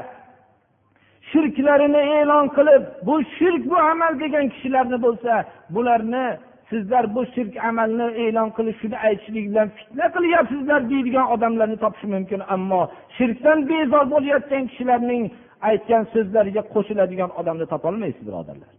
shirklarini 1.30 2.02
e'lon 2.18 2.46
qilib 2.56 2.82
bu 3.06 3.14
shirk 3.36 3.62
bu 3.70 3.76
amal 3.92 4.12
degan 4.22 4.46
kishilarni 4.52 4.98
bo'lsa 5.06 5.32
bularni 5.74 6.26
sizlar 6.70 7.04
bu 7.14 7.22
shirk 7.34 7.54
amalni 7.68 8.06
e'lon 8.24 8.48
qilib 8.56 8.76
shuni 8.82 8.96
aytishlik 9.06 9.44
bilan 9.50 9.68
fitna 9.76 10.06
qilyapsizlar 10.16 10.80
deydigan 10.92 11.26
odamlarni 11.34 11.76
topish 11.84 12.04
mumkin. 12.14 12.40
Ammo 12.54 12.82
shirkdan 13.16 13.58
bezor 13.70 14.04
bo'layotgan 14.14 14.62
kishilarning 14.70 15.22
aytgan 15.68 16.02
so'zlariga 16.12 16.62
qo'shiladigan 16.74 17.30
odamni 17.40 17.66
topolmaysiz 17.72 18.22
birodarlar. 18.28 18.72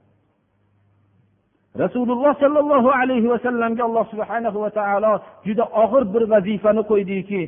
Rasululloh 1.83 2.33
sollallohu 2.43 2.89
alayhi 3.01 3.27
vasallamga 3.33 3.83
alloh 3.89 4.05
subhana 4.13 4.49
va 4.63 4.69
taolo 4.79 5.13
juda 5.47 5.65
og'ir 5.83 6.03
bir 6.13 6.23
vazifani 6.33 6.83
qo'ydiki 6.91 7.41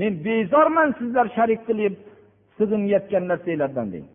men 0.00 0.24
bezorman 0.24 0.94
sizlar 0.98 1.26
sharik 1.36 1.60
qilib 1.68 1.94
sig'inayotgan 2.58 3.24
narsanglardan 3.28 3.88
deng. 3.92 4.06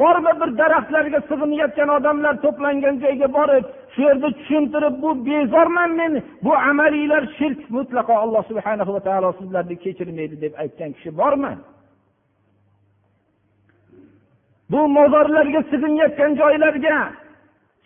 Borma 0.00 0.32
bir 0.40 0.50
daraxtlarga 0.58 1.20
sig'inayotgan 1.30 1.88
odamlar 1.96 2.34
to'plangan 2.44 2.94
joyga 3.04 3.28
borib 3.38 3.64
shu 3.94 4.00
yerda 4.08 4.28
tushuntirib 4.38 4.94
bu 5.02 5.10
bezorman 5.26 5.90
men. 6.00 6.12
Bu 6.44 6.52
amaliylar 6.70 7.22
shirk 7.38 7.60
mutlaqo 7.76 8.14
alloh 8.22 8.42
subhana 8.50 8.84
va 8.94 9.00
taolo 9.08 9.30
sizlarni 9.40 9.76
kechirmaydi 9.84 10.36
deb 10.44 10.52
aytgan 10.62 10.90
kishi 10.96 11.10
bormi? 11.20 11.54
Bu 14.72 14.80
mozorlarga 14.98 15.60
sig'inayotgan 15.70 16.32
joylarga 16.40 16.96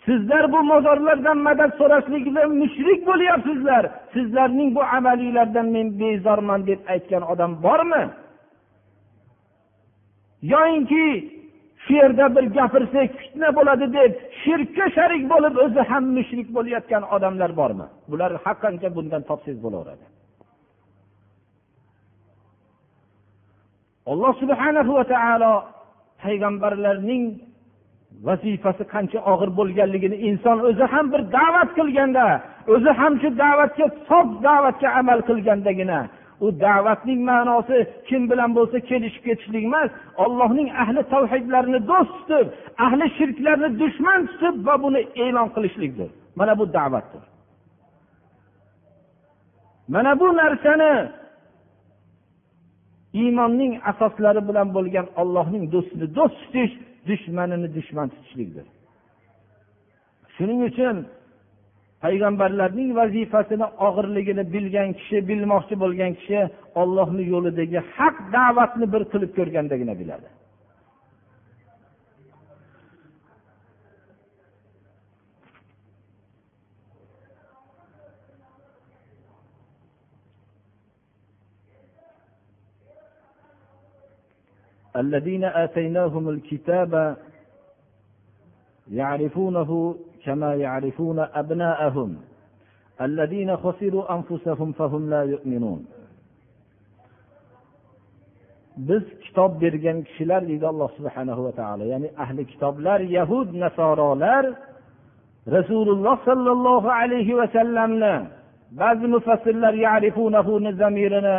sizlar 0.06 0.52
bu 0.52 0.60
mozorlardan 0.72 1.38
madad 1.48 1.72
so'rashlikda 1.80 2.30
bilan 2.30 2.50
mushrik 2.62 3.00
bo'lyapsizlar. 3.08 3.82
Sizlarning 4.14 4.68
bu 4.76 4.82
amalinglardan 4.98 5.66
men 5.76 5.86
bezorman 6.00 6.60
deb 6.66 6.80
aytgan 6.92 7.22
odam 7.32 7.52
bormi? 7.62 8.04
Yoyinki 10.52 11.06
shu 11.84 11.92
yerda 12.00 12.26
bir 12.36 12.44
gapirsak 12.56 13.10
fitna 13.20 13.48
bo'ladi 13.58 13.86
deb 13.98 14.12
shirkka 14.42 14.86
sharik 14.96 15.22
bo'lib 15.32 15.54
o'zi 15.64 15.82
ham 15.90 16.04
mushrik 16.16 16.48
bo'layotgan 16.56 17.02
odamlar 17.16 17.50
bormi? 17.60 17.86
Bular 18.10 18.30
haqqancha 18.44 18.88
bundan 18.96 19.22
topsangiz 19.28 19.58
bo'laveradi. 19.66 20.06
Alloh 24.12 24.32
subhanahu 24.42 24.92
va 24.98 25.04
taolo 25.14 25.52
payg'ambarlarning 26.22 27.24
vazifasi 28.26 28.84
qancha 28.94 29.18
og'ir 29.32 29.50
bo'lganligini 29.58 30.16
inson 30.28 30.58
o'zi 30.68 30.84
ham 30.92 31.06
bir 31.12 31.22
da'vat 31.38 31.70
qilganda 31.78 32.26
o'zi 32.74 32.90
ham 33.00 33.12
shu 33.22 33.28
da'vatga 33.42 33.86
sof 34.08 34.26
da'vatga 34.46 34.88
amal 35.00 35.20
qilgandagina 35.28 36.00
u 36.44 36.46
da'vatning 36.64 37.20
ma'nosi 37.30 37.78
kim 38.08 38.22
bilan 38.30 38.50
bo'lsa 38.58 38.76
kelishib 38.90 39.22
ketishlik 39.28 39.64
emas 39.70 39.90
ollohning 40.24 40.68
ahli 40.82 41.00
tavhidlarini 41.14 41.80
do'st 41.90 42.12
tutib 42.18 42.46
ahli 42.86 43.06
shirklarni 43.18 43.68
dushman 43.80 44.20
tutib 44.30 44.54
va 44.66 44.74
buni 44.84 45.00
e'lon 45.24 45.48
qilishlikdir. 45.54 46.08
Mana 46.38 46.52
bu 46.58 46.64
da'vatdir. 46.78 47.24
Mana 49.94 50.12
bu 50.20 50.26
narsani 50.40 50.92
iymonning 53.20 53.72
asoslari 53.90 54.40
bilan 54.48 54.68
bo'lgan 54.76 55.06
ollohning 55.20 55.64
do'stini 55.74 56.06
do'st 56.18 56.36
tutish 56.42 56.74
dushmanini 57.08 57.68
dushman 57.76 58.06
tutishlikdir. 58.14 58.66
Shuning 60.36 60.60
uchun 60.70 60.96
payg'ambarlarning 62.04 62.90
vazifasini 63.00 63.66
og'irligini 63.86 64.44
bilgan 64.54 64.88
kishi 64.98 65.16
bilmoqchi 65.30 65.74
bo'lgan 65.82 66.12
kishi 66.18 66.40
ollohni 66.82 67.24
yo'lidagi 67.32 67.78
haq 67.96 68.16
da'vatni 68.36 68.86
bir 68.94 69.02
qilib 69.12 69.30
ko'rgandagina 69.38 69.94
biladi. 70.00 70.28
الذين 84.96 85.44
آتيناهم 85.44 86.28
الكتاب 86.28 87.16
يعرفونه 88.90 89.96
كما 90.24 90.54
يعرفون 90.54 91.18
أبناءهم 91.18 92.16
الذين 93.00 93.56
خسروا 93.56 94.14
أنفسهم 94.14 94.72
فهم 94.72 95.10
لا 95.10 95.22
يؤمنون 95.22 95.86
biz 98.76 99.02
kitob 99.24 99.60
bergan 99.60 100.02
kishilar 100.04 100.42
deydi 100.48 100.66
alloh 100.72 100.90
subhanahu 100.98 101.44
va 101.46 101.52
taolo 101.60 101.84
ya'ni 101.92 102.08
ahli 102.24 102.42
kitoblar 102.52 103.00
yahud 103.00 103.48
nasorolar 103.64 104.44
rasululloh 105.56 106.16
sollallohu 106.28 106.88
alayhi 107.00 107.36
vasallamni 107.40 108.14
ba'zi 108.80 109.06
mufassirlar 109.14 109.74
zamirini 110.82 111.36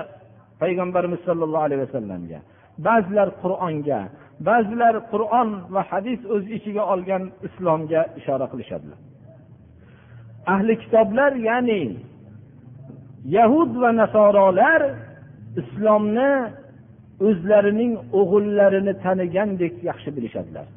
payg'ambarimiz 0.61 1.21
sollallohu 1.27 1.63
alayhi 1.67 1.81
vasallamga 1.85 2.39
ba'zilar 2.85 3.29
qur'onga 3.43 4.01
ba'zilar 4.47 4.95
qur'on 5.11 5.49
va 5.73 5.81
hadis 5.91 6.19
o'z 6.35 6.45
ichiga 6.57 6.83
olgan 6.93 7.23
islomga 7.47 8.01
ishora 8.19 8.45
qilishadilar. 8.51 8.99
Ahli 10.53 10.73
kitoblar 10.83 11.31
ya'ni 11.49 11.83
yahud 13.37 13.71
va 13.81 13.89
nasorolar 14.01 14.81
islomni 15.61 16.31
o'zlarining 17.27 17.93
o'g'illarini 18.19 18.93
tanigandek 19.05 19.73
yaxshi 19.89 20.09
bilishadilar. 20.17 20.67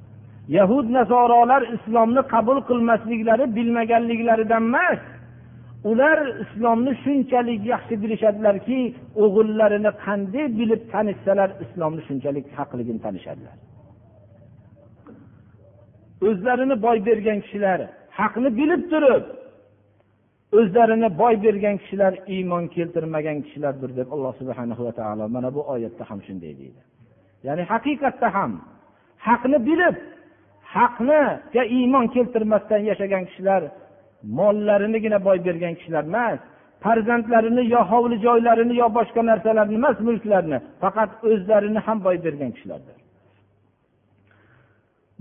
Yahud 0.57 0.87
nasorolar 0.99 1.63
islomni 1.77 2.23
qabul 2.35 2.59
qilmasliklari 2.69 3.45
bilmaganliklaridan 3.57 4.65
emas 4.71 5.01
ular 5.85 6.19
islomni 6.45 6.93
shunchalik 7.05 7.61
yaxshi 7.73 7.95
bilishadilarki 8.03 8.81
o'g'illarini 9.23 9.93
qanday 10.05 10.47
bilib 10.59 10.83
tanishsalar 10.93 11.51
islomni 11.65 12.03
shunchalik 12.09 12.47
haqligini 12.59 13.01
tanishadilar. 13.07 13.57
O'zlarini 16.29 16.77
boy 16.87 16.99
bergan 17.09 17.39
kishilar 17.45 17.81
haqni 18.19 18.49
bilib 18.61 18.83
turib 18.93 19.25
o'zlarini 20.59 21.09
boy 21.23 21.35
bergan 21.45 21.77
kishilar 21.83 22.13
iymon 22.35 22.65
keltirmagan 22.75 23.39
kishilardir 23.45 23.91
deb 23.99 24.09
alloh 24.15 24.33
subhana 24.41 24.75
va 24.87 24.93
taolo 25.01 25.25
mana 25.35 25.49
bu 25.57 25.61
oyatda 25.75 26.05
ham 26.11 26.21
shunday 26.27 26.53
deydi. 26.61 26.81
Ya'ni 27.47 27.63
haqiqatda 27.73 28.29
ham 28.37 28.53
haqni 29.27 29.59
bilib 29.69 29.97
haqniga 30.77 31.63
iymon 31.77 32.07
keltirmasdan 32.15 32.83
yashagan 32.91 33.25
kishilar 33.29 33.63
mollarinigina 34.23 35.19
boy 35.25 35.39
bergan 35.47 35.75
kishilar 35.79 36.05
emas 36.05 36.39
farzandlarini 36.85 37.63
yo 37.75 37.81
hovli 37.91 38.17
joylarini 38.27 38.75
yo 38.83 38.87
boshqa 38.99 39.21
narsalarni 39.31 39.75
emas 39.81 39.97
mulklarni 40.09 40.59
faqat 40.83 41.11
o'zlarini 41.31 41.81
ham 41.87 41.99
boy 42.07 42.17
bergan 42.25 42.51
kishilardir. 42.57 42.97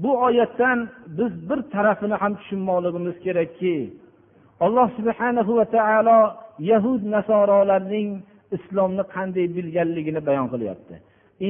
Bu 0.04 0.12
oyatdan 0.28 0.90
biz 1.18 1.50
bir 1.50 1.60
tarafini 1.76 2.16
ham 2.22 2.34
tushunmoqligimiz 2.40 3.16
kerakki 3.26 3.76
alloh 4.66 4.88
subhana 4.98 5.42
va 5.60 5.66
taolo 5.76 6.20
yahud 6.72 7.02
nasorolarning 7.16 8.10
islomni 8.56 9.04
qanday 9.16 9.46
bilganligini 9.56 10.22
bayon 10.28 10.48
qilyapti. 10.54 10.96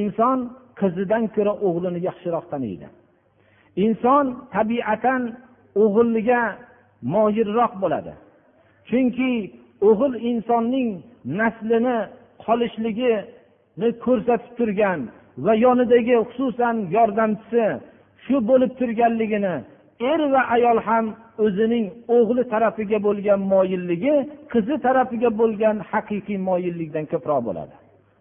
Inson 0.00 0.38
qizidan 0.80 1.24
ko'ra 1.34 1.52
o'g'lini 1.66 2.00
yaxshiroq 2.08 2.44
taniydi. 2.52 2.86
Inson 3.84 4.24
tabiatan 4.54 5.22
o'g'illiga 5.82 6.40
moyilroq 7.14 7.72
bo'ladi. 7.82 8.12
Chunki 8.88 9.30
o'g'il 9.88 10.14
insonning 10.30 10.90
naslini 11.40 11.98
qolishligini 12.44 13.88
ko'rsatib 14.04 14.52
turgan 14.58 15.00
va 15.44 15.52
yonidagi 15.64 16.16
xususan 16.30 16.76
yordamchisi 16.96 17.64
shu 18.24 18.36
bo'lib 18.50 18.72
turganligini 18.80 19.54
er 20.12 20.20
va 20.32 20.40
ayol 20.56 20.78
ham 20.88 21.04
o'zining 21.44 21.84
o'g'li 22.16 22.42
tarafiga 22.52 22.98
bo'lgan 23.06 23.40
moyilligi 23.52 24.14
qizi 24.52 24.76
tarafiga 24.86 25.30
bo'lgan 25.40 25.76
haqiqiy 25.90 26.38
moyillikdan 26.48 27.04
ko'proq 27.12 27.40
bo'ladi. 27.48 27.74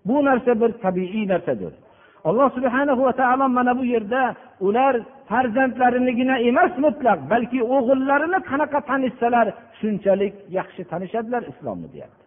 Bu 0.08 0.18
narsa 0.28 0.52
bir 0.62 0.72
tabiiy 0.86 1.26
narsadir. 1.34 1.74
Alloh 2.30 2.48
subhana 2.58 2.94
va 3.08 3.14
taolo 3.22 3.46
mana 3.58 3.74
bu 3.80 3.84
yerda 3.94 4.22
ular 4.68 4.94
farzandlarinigina 5.30 6.36
emas 6.50 6.74
mutlaq 6.86 7.20
balki 7.32 7.60
o'g'illarini 7.76 8.40
qanaqa 8.50 8.80
tanishsalar 8.90 9.48
shunchalik 9.80 10.36
yaxshi 10.58 10.82
tanishadilar 10.92 11.44
islomni 11.52 11.88
deyapti. 11.94 12.24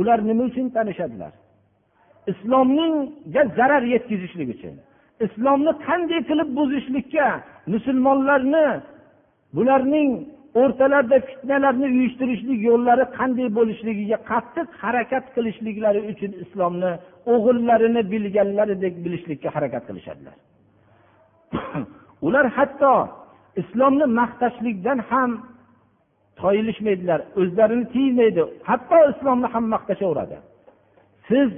Ular 0.00 0.18
nima 0.28 0.42
uchun 0.50 0.66
tanishadilar? 0.76 1.32
Islomningga 2.32 3.42
zarar 3.56 3.82
yetkazishlik 3.94 4.48
uchun. 4.54 4.74
Islomni 5.26 5.72
qanday 5.86 6.20
qilib 6.28 6.48
buzishlikka 6.58 7.26
musulmonlarni 7.72 8.66
bularning 9.56 10.10
o'rtalarida 10.60 11.18
fitnalarni 11.28 11.86
uyushtirishlik 11.96 12.60
yo'llari 12.70 13.04
qanday 13.18 13.48
bo'lishligiga 13.58 14.18
qattiq 14.30 14.68
harakat 14.82 15.24
qilishliklari 15.34 16.00
uchun 16.10 16.32
islomni 16.44 16.92
o'g'illarini 17.34 18.02
bilganlaridek 18.12 18.94
bilishlikka 19.04 19.48
harakat 19.56 19.82
qilishadilar. 19.88 20.36
Ular 22.26 22.46
hatto 22.56 22.92
islomni 23.62 24.06
maqtashlikdan 24.20 24.98
ham 25.10 25.30
toyilishmaydilar 26.40 27.20
o'zlarini 27.40 27.86
tiymaydi. 27.94 28.42
Hatto 28.70 28.98
islomni 29.12 29.48
ham 29.54 29.64
maqtashaveradi. 29.74 30.36
Siz 31.28 31.50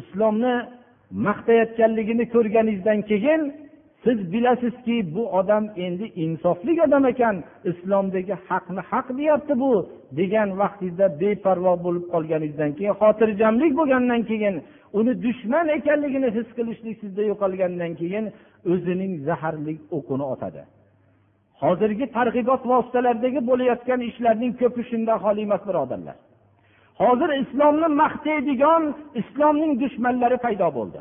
islomni 0.00 0.54
maqtayotganligini 1.26 2.24
ko'rganingizdan 2.34 3.00
keyin 3.10 3.40
siz 4.04 4.32
bilasizki 4.32 5.14
bu 5.14 5.22
odam 5.38 5.64
endi 5.76 6.06
insofli 6.24 6.82
odam 6.86 7.04
ekan 7.12 7.36
islomdagi 7.70 8.34
haqni 8.48 8.80
haq 8.90 9.06
deyapti 9.18 9.54
bu 9.62 9.72
degan 10.18 10.48
vaqtingizda 10.60 11.06
beparvo 11.20 11.72
bo'lib 11.84 12.04
qolganingizdan 12.12 12.72
keyin 12.76 12.94
xotirjamlik 13.02 13.72
bo'lgandan 13.78 14.22
keyin 14.30 14.54
uni 14.98 15.12
dushman 15.24 15.66
ekanligini 15.78 16.28
his 16.36 16.48
qilishlik 16.56 16.96
sizda 17.02 17.22
yo'qolgandan 17.30 17.92
keyin 18.00 18.24
o'zining 18.72 19.12
zaharli 19.28 19.74
o'qini 19.96 20.26
otadi. 20.34 20.62
Hozirgi 21.62 22.06
targ'ibot 22.16 22.62
vositalaridagi 22.72 23.40
bo'layotgan 23.50 24.00
ishlarning 24.10 24.52
ko'pi 24.60 24.82
shundan 24.90 25.18
xoli 25.24 25.40
emas 25.48 25.62
birodarlar. 25.68 26.16
Hozir 27.02 27.30
islomni 27.42 27.88
maqtaydigan 28.02 28.82
islomning 29.20 29.72
dushmanlari 29.82 30.38
paydo 30.44 30.68
bo'ldi. 30.78 31.00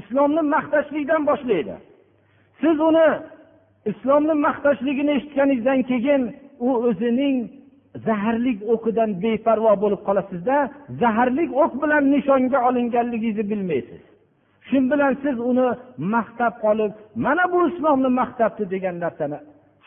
Islomni 0.00 0.42
maqtashlikdan 0.54 1.22
boshlaydi. 1.30 1.74
Siz 2.60 2.76
uni 2.88 3.08
islomni 3.90 4.34
maqtashligini 4.46 5.10
eshitganingizdan 5.18 5.80
keyin 5.90 6.22
u 6.66 6.68
o'zining 6.88 7.36
zaharli 8.06 8.52
o'qidan 8.74 9.10
beparvo 9.22 9.72
bo'lib 9.82 10.00
qolasizda 10.08 10.56
zaharli 11.02 11.44
o'q 11.62 11.72
bilan 11.82 12.04
nishonga 12.14 12.58
olinganligingizni 12.68 13.44
bilmaysiz. 13.50 14.02
Shu 14.68 14.78
bilan 14.92 15.12
siz 15.24 15.36
uni 15.50 15.66
maqtab 16.14 16.54
qolib 16.64 16.92
mana 17.24 17.44
bu 17.52 17.58
islomni 17.70 18.10
maqtabdi 18.20 18.64
degan 18.74 18.96
narsani 19.04 19.38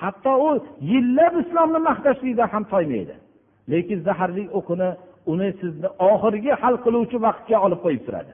hatto 0.02 0.34
u 0.48 0.50
yillab 0.92 1.34
islomni 1.44 1.80
maqtashlikdan 1.90 2.48
ham 2.54 2.64
toymaydi. 2.74 3.16
Lekin 3.72 4.00
zaharli 4.08 4.44
o'qini 4.60 4.90
uni 5.32 5.50
sizni 5.62 5.90
oxirgi 6.12 6.52
hal 6.62 6.76
qiluvchi 6.86 7.18
vaqtga 7.28 7.58
olib 7.66 7.80
qo'yib 7.86 8.04
turadi. 8.08 8.34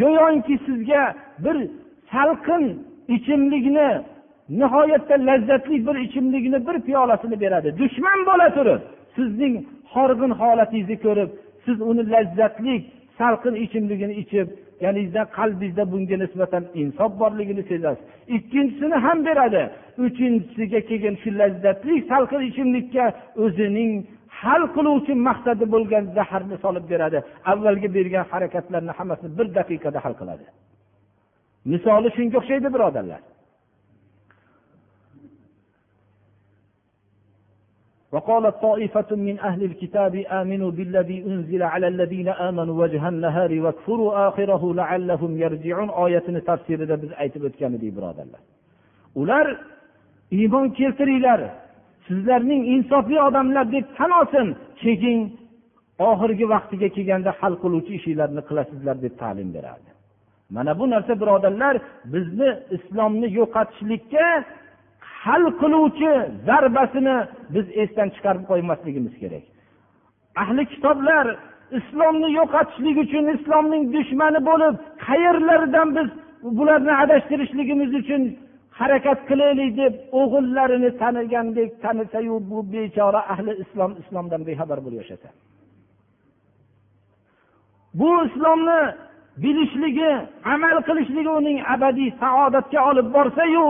Go'yoki 0.00 0.54
sizga 0.66 1.02
bir 1.44 1.56
salqin 2.12 2.64
ichimlikni 3.16 3.88
nihoyatda 4.60 5.14
lazzatli 5.28 5.76
bir 5.86 5.96
ichimlikni 6.06 6.58
bir 6.66 6.76
piyolasini 6.86 7.36
beradi. 7.44 7.68
Dushman 7.80 8.18
bo'la 8.28 8.48
turib 8.56 8.80
sizning 9.16 9.54
horg'in 9.94 10.32
holatingizni 10.40 10.96
ko'rib 11.06 11.30
siz 11.64 11.76
uni 11.90 12.02
lazzatli 12.14 12.74
salqin 13.18 13.54
ichimligini 13.64 14.14
ichib 14.22 14.48
ya'ningizda 14.84 15.22
qalbingizda 15.38 15.84
bunga 15.92 16.16
nisbatan 16.24 16.64
insof 16.82 17.12
borligini 17.22 17.62
sezasiz. 17.70 18.04
Ikkinchisini 18.36 18.96
ham 19.04 19.18
beradi. 19.28 19.62
Uchinchisiga 20.06 20.80
kelgan 20.88 21.16
shu 21.22 21.30
lazzatli 21.40 21.94
salqin 22.10 22.42
ichimlikka 22.50 23.04
o'zining 23.44 23.92
hal 24.40 24.62
qiluvchi 24.76 25.12
maqsadi 25.28 25.64
bo'lgan 25.74 26.04
zaharni 26.16 26.56
solib 26.64 26.84
beradi. 26.92 27.18
Avvalgi 27.52 27.88
bergan 27.96 28.24
harakatlarni 28.32 28.92
hammasini 28.98 29.30
bir 29.38 29.46
daqiqada 29.58 29.98
hal 30.04 30.14
qiladi. 30.20 30.44
misoli 31.71 32.09
shunga 32.17 32.37
o'xshaydi 32.41 32.69
birodarlar 32.75 33.21
وقالت 38.11 38.55
طائفة 38.61 39.15
من 39.27 39.39
أهل 39.39 39.63
الكتاب 39.63 40.15
آمنوا 40.15 40.71
بالذي 40.71 41.23
أنزل 41.31 41.63
على 41.63 41.87
الذين 41.87 42.29
آمنوا 42.29 42.75
وجه 42.83 43.09
النهار 43.09 43.59
واكفروا 43.59 44.27
آخره 44.27 44.73
لعلهم 44.73 45.37
يرجعون 45.37 45.89
آية 45.89 46.27
تفسير 46.49 46.79
biz 47.01 47.11
aytib 47.23 47.43
o'tgan 47.47 47.73
edik 47.77 47.91
birodarlar 47.97 48.41
ular 49.21 49.47
iymon 50.31 50.67
keltiringlar 50.79 51.41
sizlarning 52.07 52.61
insofli 52.75 53.21
odamlar 53.21 53.65
deb 53.71 53.85
tan 53.97 54.11
olsin 54.19 54.47
keyin 54.81 55.19
oxirgi 56.11 56.45
vaqtiga 56.53 56.87
kelganda 56.95 57.31
hal 57.39 57.53
qiluvchi 57.63 57.91
ishinglarni 57.99 58.41
qilasizlar 58.49 58.95
deb 59.05 59.13
ta'lim 59.21 59.49
berardi 59.57 59.90
Mana 60.54 60.72
bu 60.78 60.84
narsa 60.90 61.12
birodarlar 61.20 61.74
bizni 62.14 62.50
islomni 62.76 63.28
yo'qotishlikka 63.38 64.26
hal 65.24 65.44
qiluvchi 65.60 66.12
zarbasini 66.48 67.16
biz 67.54 67.66
esdan 67.82 68.08
chiqarib 68.14 68.44
qo'ymasligimiz 68.50 69.14
kerak. 69.22 69.44
Ahli 70.42 70.62
kitoblar 70.72 71.26
islomni 71.78 72.28
yo'qotishlik 72.38 72.96
uchun 73.04 73.24
islomning 73.36 73.82
dushmani 73.94 74.40
bo'lib 74.50 74.74
qayerlaridan 75.06 75.88
biz 75.96 76.08
bularni 76.58 76.92
adashtirishligimiz 77.02 77.90
uchun 78.00 78.22
harakat 78.80 79.18
qilaylik 79.30 79.70
deb 79.82 79.94
o'g'illarini 80.20 80.90
tanigandek 81.02 81.70
tanisayu 81.84 82.34
bu 82.50 82.58
bechora 82.72 83.20
ahli 83.32 83.52
islom 83.64 83.92
islomdan 84.02 84.42
bexabar 84.48 84.78
bo'lib 84.84 84.98
yashasa 85.02 85.28
bu 88.00 88.10
islomni 88.28 88.80
bilishligi 89.36 90.12
amal 90.44 90.76
qilishligi 90.88 91.32
uning 91.40 91.58
abadiy 91.74 92.10
saodatga 92.20 92.80
olib 92.90 93.08
borsayu 93.16 93.66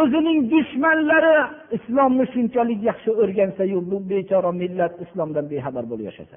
o'zining 0.00 0.38
dushmanlari 0.52 1.36
islomni 1.76 2.24
shunchalik 2.34 2.80
yaxshi 2.90 3.10
o'rgansayu 3.22 3.78
bu 3.90 3.96
bechora 4.10 4.52
millat 4.62 4.94
islomdan 5.04 5.44
bexabar 5.50 5.84
bo'lib 5.90 6.06
yashasa. 6.10 6.36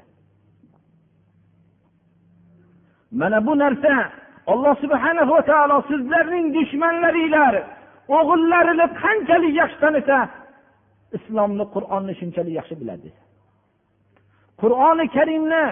Mana 3.20 3.40
bu 3.48 3.54
narsa 3.64 3.94
alloh 4.52 4.76
subhana 4.84 5.24
va 5.32 5.40
taolo 5.50 5.78
sizlarning 5.92 6.46
dushmanlaringlar 6.58 7.54
o'g'illarini 8.18 8.86
qanchalik 9.02 9.54
yaxshi 9.62 9.80
tanisa 9.84 10.18
islomni 11.18 11.66
qur'onni 11.76 12.14
shunchalik 12.20 12.54
yaxshi 12.60 12.76
biladi. 12.82 13.10
Qur'oni 14.62 15.06
karimni 15.16 15.64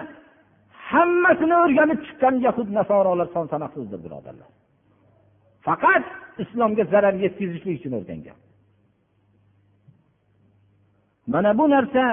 hammasini 0.91 1.55
o'rganib 1.63 1.99
chiqqan 2.05 2.35
yahud 2.47 2.69
nasorolar 2.79 3.27
son 3.35 3.45
sanoqsizdir 3.53 3.99
birodarlar. 4.05 4.49
Faqat 5.67 6.05
islomga 6.43 6.83
zarar 6.93 7.15
yetkazishlik 7.23 7.75
uchun 7.79 7.93
o'rgangan. 7.99 8.37
Mana 11.33 11.51
bu 11.59 11.65
narsa 11.75 12.03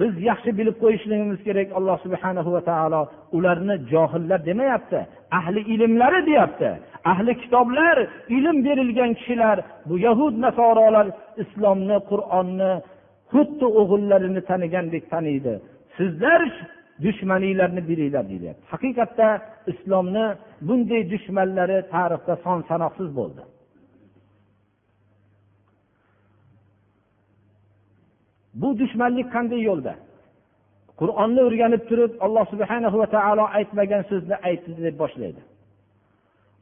biz 0.00 0.14
yaxshi 0.30 0.50
bilib 0.58 0.76
qo'yishligimiz 0.82 1.40
kerak 1.46 1.68
alloh 1.78 1.96
subhana 2.04 2.42
va 2.54 2.60
taolo 2.70 3.02
ularni 3.36 3.76
johillar 3.92 4.40
demayapti 4.50 5.00
ahli 5.38 5.60
ilmlari 5.74 6.20
deyapti. 6.30 6.70
Ahli 7.12 7.32
kitoblar 7.42 7.96
ilm 8.36 8.56
berilgan 8.66 9.10
kishilar 9.18 9.56
bu 9.88 9.94
yahud 10.06 10.34
nasorolar 10.44 11.06
islomni 11.42 11.98
qur'onni 12.10 12.72
xuddi 13.32 13.66
o'g'illarini 13.80 14.40
tanigandek 14.50 15.04
taniydi. 15.12 15.54
Sizlar 15.96 16.40
dushmaninglarni 17.04 17.82
bilinglar 17.88 18.24
deyilyapti 18.30 18.64
haqiqatda 18.74 19.28
islomni 19.72 20.26
bunday 20.68 21.02
dushmanlari 21.12 21.78
tarixda 21.94 22.34
son 22.44 22.58
sanoqsiz 22.70 23.08
bo'ldi. 23.18 23.42
Bu 28.60 28.68
dushmanlik 28.80 29.28
qanday 29.34 29.60
yo'lda? 29.70 29.94
Qur'onni 31.00 31.40
o'rganib 31.48 31.82
turib 31.88 32.12
alloh 32.24 32.44
subhana 32.52 32.88
va 33.02 33.06
taolo 33.16 33.44
aytmagan 33.58 34.02
so'zni 34.10 34.36
aytdi 34.48 34.80
deb 34.86 34.96
boshlaydi. 35.02 35.42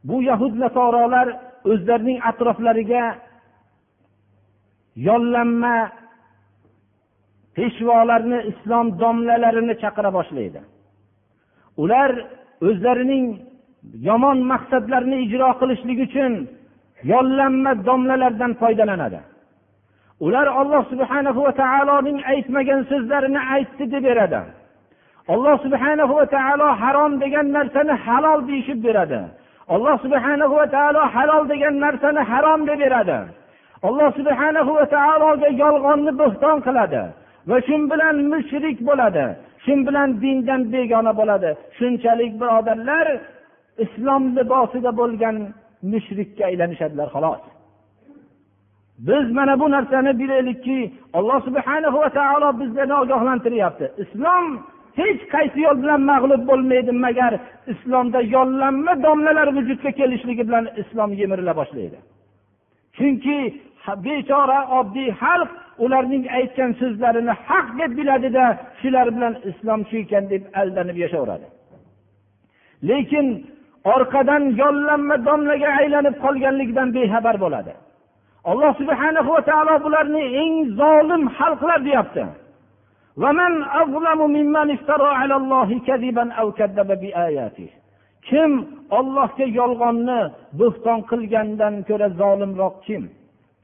Bu 0.09 0.17
yahud 0.31 0.55
nasorolar 0.65 1.29
o'zlarining 1.73 2.19
atroflariga 2.31 3.05
yollanma 5.09 5.77
peshvolarni 7.57 8.39
islom 8.51 8.87
domlalarini 9.03 9.75
chaqira 9.83 10.11
boshlaydi. 10.19 10.61
Ular 11.83 12.11
o'zlarining 12.69 13.27
yomon 14.09 14.39
maqsadlarini 14.53 15.17
ijro 15.27 15.49
qilishlik 15.61 15.99
uchun 16.07 16.33
yollanma 17.13 17.73
domlalardan 17.89 18.53
foydalanadi. 18.61 19.21
Ular 20.27 20.47
alloh 20.61 20.83
subhana 20.93 21.31
va 21.37 21.53
taoloning 21.63 22.19
aytmagan 22.33 22.81
so'zlarini 22.91 23.41
aytdi 23.55 23.85
deb 23.93 24.03
beradi. 24.09 24.41
Alloh 25.33 25.57
subhana 25.65 26.05
va 26.13 26.25
taolo 26.37 26.69
harom 26.83 27.13
degan 27.23 27.47
narsani 27.57 27.95
halol 28.05 28.41
deyishib 28.49 28.79
beradi. 28.87 29.21
Alloh 29.75 29.97
subhana 30.05 30.47
va 30.55 30.65
taolo 30.77 31.03
halol 31.15 31.43
degan 31.53 31.75
narsani 31.85 32.23
harom 32.31 32.61
deb 32.69 32.79
beradi. 32.83 33.19
Alloh 33.89 34.11
subhana 34.19 34.61
va 34.77 34.85
taologa 34.97 35.49
yolg'onni 35.63 36.13
bo'xton 36.21 36.57
qiladi. 36.67 37.03
Va 37.49 37.57
shu 37.67 37.77
bilan 37.93 38.17
mushrik 38.33 38.79
bo'ladi. 38.89 39.25
Shu 39.65 39.75
bilan 39.87 40.09
dindan 40.23 40.63
begona 40.73 41.13
bo'ladi. 41.21 41.51
Shunchalik 41.79 42.33
birodarlar 42.41 43.07
islom 43.85 44.23
libosida 44.37 44.91
bo'lgan 45.01 45.37
mushrikka 45.93 46.43
aylanishadilar 46.51 47.09
xolos. 47.15 47.43
Biz 49.09 49.27
mana 49.39 49.61
bu 49.61 49.71
narsani 49.71 50.13
bilaylikki 50.21 50.79
alloh 51.19 51.39
subhana 51.47 51.89
va 51.95 52.09
taolo 52.19 52.61
bizlarni 52.61 52.95
ogohlantiryapti. 53.03 53.87
Islom 54.05 54.45
hech 55.01 55.21
qaysi 55.35 55.59
yo'l 55.67 55.79
bilan 55.83 56.01
mag'lub 56.13 56.43
bo'lmaydi 56.51 56.93
magar 57.07 57.33
islomda 57.73 58.21
yollanma 58.37 58.93
domlalar 59.07 59.49
vujudga 59.57 59.91
kelishligi 59.99 60.45
bilan 60.49 60.65
islom 60.83 61.11
yemirila 61.21 61.53
boshlaydi. 61.61 61.99
Chunki 62.97 63.39
bechora 64.07 64.61
oddiy 64.79 65.11
xalq 65.23 65.51
ularning 65.85 66.25
aytgan 66.39 66.71
so'zlarini 66.81 67.33
haq 67.47 67.67
deb 67.79 67.91
biladida 67.99 68.45
shular 68.81 69.07
bilan 69.17 69.35
islom 69.51 69.81
shu 69.89 69.97
ekan 70.05 70.25
deb 70.33 70.43
aldanib 70.61 70.97
yashayveradi 71.05 71.47
lekin 72.89 73.27
orqadan 73.95 74.43
yollanma 74.63 75.17
domlaga 75.29 75.69
aylanib 75.81 76.17
qolganligidan 76.25 76.89
bexabar 76.97 77.37
bo'ladi. 77.45 77.73
Alloh 78.51 78.73
subhana 78.81 79.21
va 79.29 79.41
taolo 79.49 79.75
bularni 79.85 80.25
eng 80.43 80.55
zolim 80.81 81.23
xalqlar 81.39 81.81
deyapti. 81.89 82.25
Kim 88.29 88.53
ollohga 88.99 89.47
yolg'onni 89.59 90.21
bo'xton 90.61 90.99
qilgandan 91.11 91.75
ko'ra 91.89 92.09
zolimroq 92.21 92.75
kim? 92.87 93.03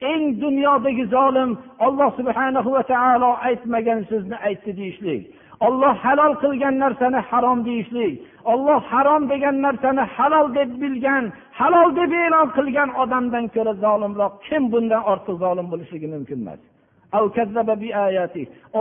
Eng 0.01 0.41
dunyodagi 0.41 1.05
zolim 1.15 1.59
olloh 1.87 2.11
subhana 2.19 2.61
va 2.65 2.83
taolo 2.93 3.31
aytmagan 3.49 4.01
so'zni 4.11 4.37
aytdi 4.49 4.71
deyishlik. 4.81 5.23
Olloh 5.67 5.95
halol 6.05 6.33
qilgan 6.43 6.75
narsani 6.85 7.21
harom 7.31 7.59
deyishlik. 7.69 8.15
Olloh 8.53 8.81
harom 8.93 9.23
degan 9.33 9.57
narsani 9.67 10.05
halol 10.17 10.47
deb 10.59 10.71
bilgan 10.83 11.25
halol 11.59 11.89
deb 11.99 12.13
e'lon 12.25 12.49
qilgan 12.57 12.91
odamdan 13.03 13.45
ko'ra 13.55 13.73
zolimroq 13.85 14.35
kim 14.47 14.63
bundan 14.73 15.03
ortiq 15.13 15.37
zolim 15.45 15.67
bo'lishligi 15.73 16.09
mumkin 16.15 16.39
emas. 16.45 16.61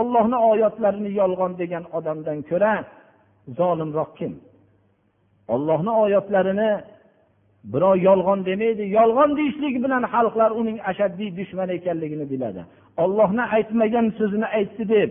Ollohni 0.00 0.38
oyatlarini 0.50 1.10
yolg'on 1.20 1.52
degan 1.60 1.84
odamdan 1.98 2.38
ko'ra 2.50 2.72
zolimroq 3.58 4.10
kim? 4.18 4.32
Ollohni 5.54 5.92
oyatlarini 6.04 6.70
birov 7.72 7.94
yolg'on 8.08 8.40
demaydi 8.48 8.84
yolg'on 8.98 9.30
deyishlik 9.38 9.74
bilan 9.84 10.02
xalqlar 10.14 10.50
uning 10.60 10.78
ashaddiy 10.90 11.30
dushmani 11.38 11.72
ekanligini 11.78 12.26
biladi. 12.32 12.62
Ollohni 13.02 13.44
aytmagan 13.56 14.06
so'zini 14.18 14.46
aytdi 14.58 14.84
deb. 14.94 15.10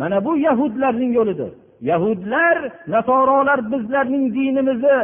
Mana 0.00 0.18
bu 0.26 0.32
yahudlarning 0.48 1.12
yo'lidir. 1.18 1.50
Yahudlar 1.90 2.56
nasorolar 2.94 3.60
bizlarning 3.72 4.24
dinimizni 4.36 4.98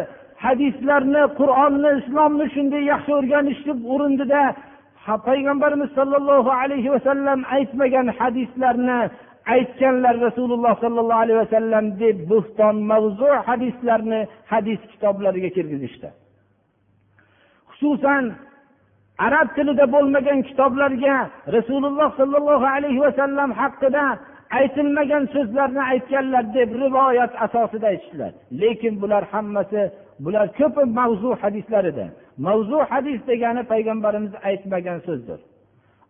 hadislarni 0.45 1.23
qur'onni 1.41 1.91
islomni 2.01 2.47
shunday 2.55 2.83
yaxshi 2.93 3.13
o'rganishni 3.19 3.75
urindida 3.93 4.43
payg'ambarimiz 5.29 5.91
sollallohu 5.99 6.51
alayhi 6.63 6.91
vasallam 6.95 7.41
aytmagan 7.57 8.07
hadislarni 8.19 9.01
aytganlar 9.55 10.15
rasululloh 10.27 10.75
sollallohu 10.85 11.21
alayhi 11.25 11.41
vasallam 11.45 11.85
deb 12.03 12.17
bo'xton 12.31 12.77
mavzu 12.91 13.31
hadislarni 13.49 14.21
hadis 14.53 14.81
kitoblariga 14.93 15.51
kirgizishdi. 15.57 16.09
Xususan 17.71 18.25
arab 19.27 19.49
tilida 19.57 19.85
bo'lmagan 19.95 20.39
kitoblarga 20.49 21.17
rasululloh 21.57 22.11
sollallohu 22.21 22.67
alayhi 22.77 23.01
vasallam 23.07 23.51
haqida 23.61 24.05
aytilmagan 24.61 25.25
so'zlarni 25.35 25.83
aytganlar 25.93 26.45
deb 26.57 26.71
rivoyat 26.85 27.33
asosida 27.47 27.87
aytishdilar. 27.93 28.33
Lekin 28.61 28.95
bular 29.03 29.25
hammasi 29.33 29.83
bular 30.25 30.47
ko'pi 30.59 30.83
mavzu 30.99 31.31
hadislar 31.43 31.85
edi 31.93 32.07
mavzu 32.47 32.79
hadis 32.91 33.21
degani 33.31 33.63
payg'ambarimiz 33.73 34.33
aytmagan 34.49 34.99
so'zdir. 35.09 35.41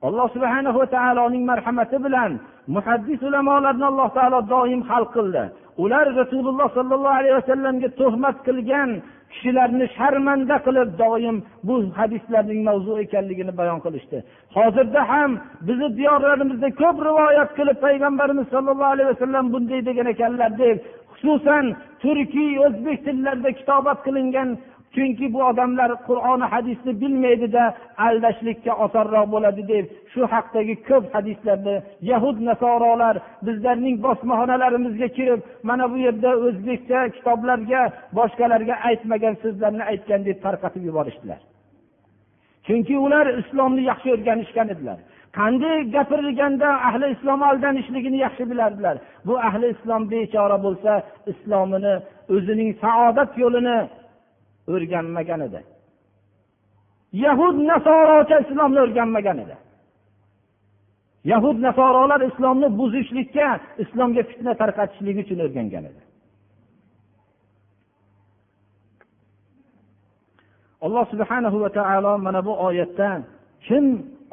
Alloh 0.07 0.27
subhana 0.35 0.71
va 0.79 0.87
taoloning 0.97 1.45
marhamati 1.51 1.99
bilan 2.05 2.33
muhaddis 2.75 3.21
ulamolarni 3.29 3.85
alloh 3.91 4.09
taolo 4.19 4.39
doim 4.55 4.81
hal 4.91 5.05
qildi. 5.17 5.45
Ular 5.83 6.07
rasululloh 6.21 6.69
sollallohu 6.79 7.19
alayhi 7.21 7.37
vasallamga 7.41 7.89
tuhmat 8.01 8.37
qilgan 8.47 8.91
kishilarni 9.33 9.87
sharmanda 9.97 10.57
qilib 10.67 10.89
doim 11.03 11.37
bu 11.67 11.75
hadislarning 11.99 12.61
mavzu 12.69 12.93
ekanligini 13.05 13.53
bayon 13.61 13.79
qilishdi. 13.85 14.19
Hozirda 14.57 15.03
ham 15.13 15.31
bizni 15.69 15.89
diyorlarimizda 15.99 16.69
ko'p 16.81 16.97
rivoyat 17.09 17.51
qilib 17.59 17.79
payg'ambarimiz 17.87 18.47
sollallohu 18.55 18.93
alayhi 18.95 19.11
vasallam 19.13 19.45
bunday 19.55 19.81
degan 19.89 20.07
ekanlar 20.15 20.51
deb 20.63 20.77
xususan 21.19 21.65
turkiy 22.03 22.53
o'zbek 22.67 22.99
tillarida 23.07 23.51
kitobat 23.59 23.99
qilingan 24.07 24.49
chunki 24.95 25.27
bu 25.35 25.41
odamlar 25.51 25.91
qur'oni 26.09 26.47
hadisni 26.55 26.93
bilmaydida 27.03 27.65
aldashlikka 28.07 28.73
osonroq 28.85 29.27
bo'ladi 29.35 29.63
deb 29.73 29.85
shu 30.13 30.23
haqdagi 30.35 30.75
ko'p 30.89 31.05
hadislarni 31.17 31.77
yahud 32.11 32.37
nasorolar 32.49 33.15
bizlarning 33.47 33.97
bosmaxonalarimizga 34.07 35.09
kirib 35.17 35.41
mana 35.69 35.85
bu 35.93 35.97
yerda 36.07 36.31
o'zbekcha 36.47 37.01
kitoblarga 37.17 37.83
boshqalarga 38.19 38.75
aytmagan 38.89 39.35
so'zlarni 39.43 39.85
aytgan 39.93 40.21
deb 40.29 40.39
tarqatib 40.47 40.83
yuborishdilar. 40.89 41.41
Chunki 42.67 42.95
ular 43.07 43.27
islomni 43.43 43.83
yaxshi 43.91 44.09
o'rganishgan 44.15 44.69
edilar. 44.75 44.99
Qanday 45.39 45.79
gapirilganda 45.97 46.69
ahli 46.89 47.07
islom 47.17 47.41
aldanishligini 47.51 48.19
yaxshi 48.27 48.45
bilardilar. 48.51 48.97
Bu 49.27 49.35
ahli 49.49 49.67
islom 49.75 50.03
bechora 50.13 50.59
bo'lsa 50.67 50.93
islomini 51.33 51.95
o'zining 52.35 52.71
saodat 52.83 53.31
yo'lini 53.43 53.77
o'rganmagan 54.73 55.41
edi. 55.49 55.61
Yahud 57.25 57.57
nasorocha 57.71 58.37
islomni 58.45 58.81
o'rganmagan 58.87 59.39
edi. 59.45 59.57
Yahud 61.33 61.57
nasorolar 61.67 62.21
islomni 62.31 62.69
buzishlikka 62.81 63.49
islomga 63.85 64.23
fitna 64.31 64.53
tarqatishlik 64.61 65.17
uchun 65.25 65.39
o'rgangan 65.47 65.85
edi. 65.91 66.03
Alloh 70.87 71.05
subhanahu 71.13 71.57
va 71.65 71.71
taolo 71.79 72.13
mana 72.27 72.41
bu 72.47 72.53
oyatda 72.69 73.09
kim 73.67 73.85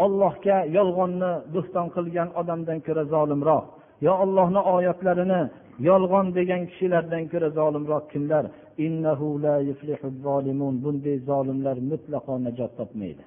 ollohga 0.05 0.57
yolg'onni 0.77 1.31
bo'xton 1.53 1.88
qilgan 1.95 2.29
odamdan 2.41 2.79
ko'ra 2.88 3.03
zolimroq 3.13 3.65
yo 4.05 4.13
ollohni 4.23 4.61
oyatlarini 4.75 5.41
yolg'on 5.89 6.25
degan 6.38 6.61
kishilardan 6.69 7.23
ko'ra 7.31 7.49
zolimroq 7.59 8.03
kimlar? 8.13 8.43
Bunday 10.84 11.17
zolimlar 11.30 11.78
mutlaqo 11.91 12.34
najot 12.47 12.71
topmaydi. 12.80 13.23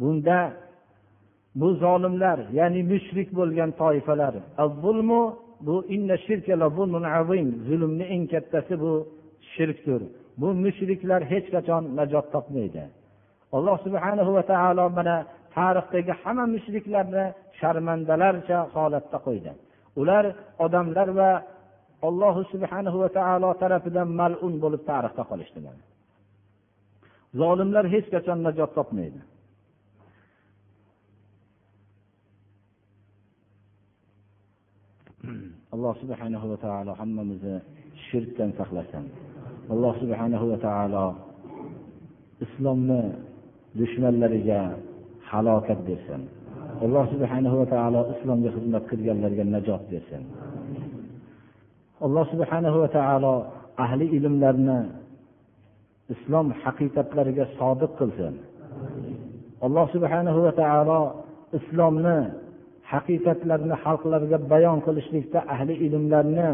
Bunda 0.00 0.38
bu 1.60 1.68
zolimlar 1.84 2.38
ya'ni 2.58 2.82
mushrik 2.92 3.28
bo'lgan 3.38 3.70
toifalar 3.80 4.34
bu 6.76 6.84
zulmni 7.68 8.04
eng 8.14 8.24
kattasi 8.32 8.74
bu 8.84 8.92
shirkdir. 9.54 10.02
Bu 10.40 10.48
mushriklar 10.64 11.20
hech 11.32 11.46
qachon 11.54 11.82
najot 11.98 12.26
topmaydi. 12.34 12.82
Alloh 13.56 13.76
subhanahu 13.86 14.30
va 14.36 14.42
taolo 14.52 14.84
mana 14.98 15.16
tarixdagi 15.56 16.12
hamma 16.22 16.44
mushriklarni 16.54 17.24
sharmandalarcha 17.60 18.58
holatda 18.74 19.18
qo'ydi. 19.26 19.50
Ular 20.00 20.24
odamlar 20.64 21.08
va 21.18 21.30
allohu 22.08 22.40
subhanahu 22.52 22.96
va 23.02 23.08
taolo 23.18 23.48
tarafidan 23.62 24.08
malun 24.20 24.54
bo'lib 24.62 24.82
tarixda 24.90 25.22
qolishdilar. 25.30 25.76
Zolimlar 27.40 27.84
hech 27.94 28.06
qachon 28.14 28.38
najot 28.46 28.70
topmaydi. 28.78 29.20
Alloh 35.74 35.94
subhanahu 36.02 36.46
va 36.52 36.58
taolo 36.64 36.92
hammamizni 37.00 37.56
shirkdan 38.06 38.50
saqlasin. 38.58 39.04
Alloh 39.72 39.92
subhanahu 40.02 40.44
va 40.52 40.58
taolo 40.66 41.06
islomni 42.44 43.00
dushmanlariga 43.80 44.60
halokat 45.30 45.80
bersin. 45.88 46.22
Alloh 46.84 47.04
subhanahu 47.12 47.56
va 47.60 47.66
taolo 47.74 48.00
islomga 48.14 48.50
xizmat 48.56 48.84
qilganlarga 48.90 49.44
najot 49.54 49.82
bersin. 49.92 50.22
Alloh 52.00 52.24
subhanahu 52.32 52.76
va 52.82 52.88
taolo 52.88 53.34
ahli 53.84 54.06
ilmlarni 54.16 54.80
islom 56.14 56.46
haqiqatlariga 56.62 57.44
sodiq 57.58 57.92
qilsin. 58.00 58.34
Alloh 59.66 59.86
subhanahu 59.94 60.38
va 60.46 60.52
taolo 60.62 61.00
islomni 61.58 62.18
haqiqatlarni 62.92 63.74
xalqlarga 63.84 64.38
bayon 64.52 64.78
qilishlikda 64.86 65.38
ahli 65.54 65.74
ilmlarni 65.86 66.50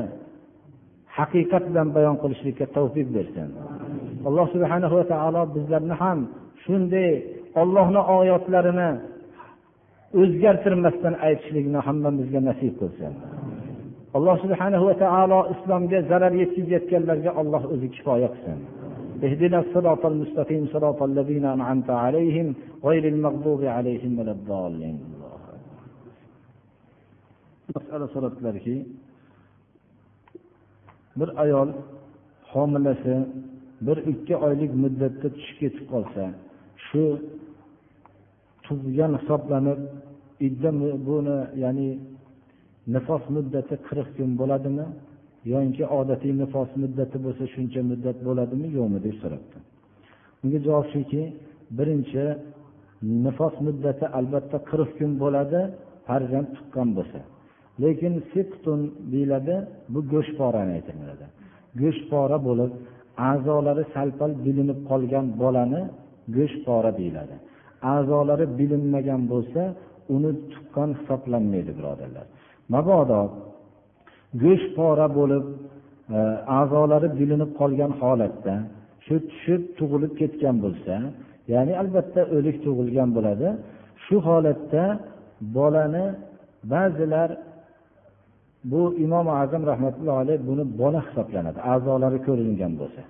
haqiqat 1.17 1.65
bilan 1.71 1.89
bayon 1.97 2.17
qilishlikka 2.23 2.67
tavfiq 2.77 3.09
bersin. 3.17 3.49
Alloh 4.29 4.47
subhanahu 4.55 4.95
va 5.01 5.07
taolo 5.13 5.43
bizlarni 5.57 5.95
ham 6.03 6.19
shunday 6.65 7.11
ollohni 7.63 8.01
oyatlarini 8.19 8.91
o'zgartirmasdan 10.21 11.15
aytishlikni 11.27 11.79
hammamizga 11.87 12.41
nasib 12.49 12.73
qilsin. 12.81 13.13
alloh 14.18 14.36
subhanahu 14.44 14.84
va 14.90 14.96
taolo 15.04 15.40
islomga 15.54 16.00
zarar 16.12 16.34
yetkazayotganlarga 16.42 17.32
alloh 17.42 17.62
o'zi 17.74 17.88
kifoya 17.96 18.30
qilsin 18.36 18.60
اهدنا 19.28 19.60
الصراط 19.64 20.04
المستقيم 20.12 20.64
صراط 20.76 21.00
الذين 21.12 21.46
أنعمت 21.56 21.90
عليهم 22.04 22.48
غير 22.88 23.04
المغضوب 23.14 23.62
عليهم 23.78 24.12
ولا 24.20 24.34
الضالين 24.38 24.98
masala 27.76 28.08
so'rabdilarki 28.14 28.76
bir 31.20 31.30
ayol 31.44 31.70
homilasi 32.52 33.16
bir 33.86 33.98
ikki 34.12 34.36
oylik 34.46 34.72
muddatda 34.84 35.28
tushib 35.36 35.58
ketib 35.62 35.86
qolsa 35.94 36.24
shu 36.88 37.04
tug'gan 38.66 39.12
hisoblanib 39.20 39.80
idda 40.48 40.70
buni 41.10 41.38
ya'ni 41.64 41.90
nifos 42.95 43.23
muddati 43.37 43.75
qirq 43.87 44.09
kun 44.17 44.31
bo'ladimi? 44.41 44.87
Yoki 45.53 45.85
odatiy 46.01 46.33
nifos 46.43 46.71
muddati 46.83 47.17
bo'lsa 47.25 47.45
shuncha 47.55 47.81
muddat 47.91 48.19
bo'ladimi? 48.29 48.67
Yo'qmi 48.79 48.99
deb 49.07 49.15
so'rabdi. 49.23 49.57
Unga 50.43 50.59
javob 50.67 50.87
shuki 50.95 51.23
birinchi 51.79 52.25
nifos 53.25 53.55
muddati 53.67 54.05
albatta 54.19 54.59
qirq 54.71 54.91
kun 54.99 55.13
bo'ladi 55.23 55.61
farzand 56.07 56.49
tuqqan 56.57 56.89
bo'lsa. 56.99 57.21
Lekin 57.83 58.15
siqtun 58.33 58.81
deyiladi 59.13 59.55
bu 59.93 60.01
go'shtporani 60.13 60.73
aytiladi. 60.79 61.27
Go'shtpora 61.81 62.39
bo'lib 62.49 62.73
a'zolari 63.31 63.85
salpal 63.95 64.33
bilinib 64.47 64.79
qolgan 64.91 65.27
bolani 65.43 65.83
go'shtpora 66.37 66.91
deyiladi. 67.01 67.35
A'zolari 67.95 68.47
bilinmagan 68.59 69.23
bo'lsa 69.33 69.63
uni 70.15 70.31
tuqqan 70.53 70.91
hisoblanmaydi 70.99 71.73
birodarlar. 71.79 72.27
Mabodo 72.75 73.21
go'sht 74.43 74.71
pora 74.79 75.07
bo'lib 75.19 75.45
e, 76.17 76.19
a'zolari 76.61 77.09
bilinib 77.21 77.51
qolgan 77.61 77.93
holatda 78.01 78.55
shu 79.07 79.15
tushib 79.31 79.63
tug'ilib 79.79 80.13
ketgan 80.21 80.57
bo'lsa 80.65 80.95
ya'ni 81.53 81.73
albatta 81.83 82.21
o'lik 82.37 82.57
tug'ilgan 82.65 83.09
bo'ladi. 83.17 83.49
Shu 84.05 84.17
holatda 84.29 84.85
bolani 85.57 86.07
ba'zilar 86.73 87.31
bu 88.73 88.83
imom 89.05 89.27
azam 89.43 89.63
rahmatullohi 89.71 90.19
alayhi 90.25 90.41
buni 90.51 90.65
bola 90.81 91.01
hisoblanadi 91.07 91.59
a'zolari 91.73 92.19
ko'ringan 92.27 92.73
bo'lsa. 92.81 93.03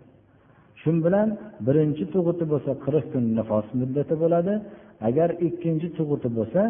Shu 0.81 0.91
bilan 1.07 1.29
birinchi 1.67 2.05
tug'uti 2.15 2.45
bo'lsa 2.53 2.71
qirq 2.85 3.05
kun 3.13 3.25
nifos 3.39 3.67
muddati 3.81 4.15
bo'ladi. 4.23 4.55
Agar 5.09 5.29
ikkinchi 5.47 5.89
tug'uti 5.99 6.29
bo'lsa 6.39 6.61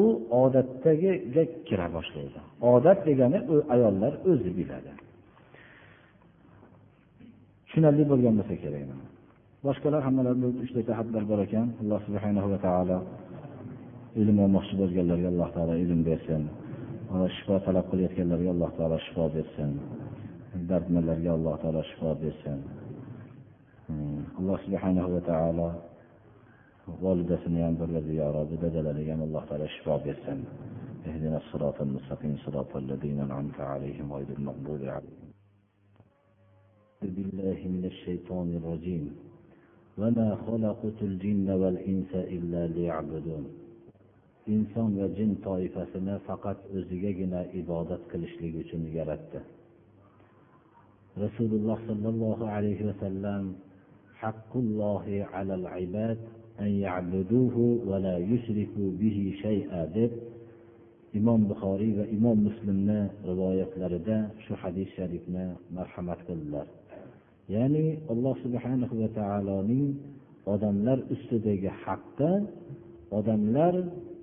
u 0.00 0.04
odatdagiga 0.42 1.44
kira 1.68 1.86
boshlaydi. 1.96 2.40
Odat 2.72 2.98
degani 3.08 3.38
u 3.52 3.54
ayollar 3.74 4.12
o'zi 4.30 4.50
biladi. 4.58 4.92
Tushunarli 7.64 8.04
bo'lgan 8.10 8.34
bo'lsa 8.38 8.54
kerak 8.64 8.84
boshqalar 9.66 10.02
hammalarida 10.06 10.46
uchta 10.64 10.80
jihatlar 10.88 11.22
bor 11.30 11.40
ekan. 11.46 11.66
Alloh 11.82 12.00
subhanahu 12.06 12.48
va 12.52 12.58
taolo 12.66 12.98
ilm 14.22 14.36
olmoqchi 14.44 14.74
bo'lganlarga 14.80 15.28
alloh 15.32 15.48
taolo 15.56 15.74
ilm 15.84 16.00
bersin. 16.08 16.42
Shifo 17.36 17.56
talab 17.66 17.86
qilayotganlarga 17.90 18.50
alloh 18.54 18.70
taolo 18.78 18.96
shifo 19.06 19.24
bersin. 19.36 19.70
Dardmanlarga 20.70 21.30
alloh 21.36 21.54
taolo 21.62 21.82
shifo 21.90 22.10
bersin. 22.22 22.58
Hmm. 23.86 24.20
Alloh 24.38 24.58
subhanahu 24.66 25.08
va 25.14 25.20
taolo 25.30 25.68
volidasini 27.02 27.60
ham 27.64 27.74
birga 27.80 28.00
ziyoratda 28.10 28.56
dadalariga 28.64 29.12
ham 29.14 29.22
alloh 29.26 29.42
taolo 29.48 29.66
shifo 29.74 29.94
bersin 30.06 30.40
اهدنا 31.08 31.36
الصراط 31.42 31.78
المستقيم 31.86 32.34
صراط 32.46 32.76
الذين 32.76 33.18
أنعمت 33.26 33.58
عليهم 33.72 34.06
غير 34.16 34.30
المغضوب 34.38 34.82
عليهم. 34.96 35.28
بالله 37.16 37.58
من 37.74 37.84
الشيطان 37.92 38.48
الرجيم. 38.58 39.04
وما 39.98 40.28
خلقت 40.46 40.98
الجن 41.08 41.48
والإنس 41.60 42.12
إلا 42.36 42.62
ليعبدون. 42.74 43.44
إنسان 44.48 44.90
وجن 45.02 45.30
طائفة 45.44 45.86
سنا 45.92 46.18
فقط 46.18 46.56
ازيجنا 46.78 47.38
عبادات 47.54 48.02
كلش 48.12 48.32
لجن 48.42 48.84
رسول 51.18 51.50
الله 51.58 51.78
صلى 51.88 52.08
الله 52.08 52.38
عليه 52.54 52.80
وسلم 52.88 53.42
حق 54.14 54.52
الله 54.56 55.04
على 55.32 55.54
العباد 55.54 56.18
va 56.58 57.98
la 58.04 58.14
bihi 59.00 59.24
shay'a 59.42 59.82
deb 59.96 60.12
imom 61.18 61.40
buxoriy 61.50 61.92
va 61.98 62.04
imom 62.16 62.38
muslimni 62.48 63.00
rivoyatlarida 63.30 64.16
shu 64.44 64.52
hadis 64.62 64.88
sharifni 64.96 65.44
marhamat 65.76 66.20
qildilar 66.28 66.66
ya'ni 67.54 67.86
alloh 68.12 68.34
subhanahu 68.44 68.94
va 69.00 69.08
taoloning 69.20 69.86
odamlar 70.52 70.98
ustidagi 71.14 71.70
haqqi 71.84 72.32
odamlar 73.18 73.74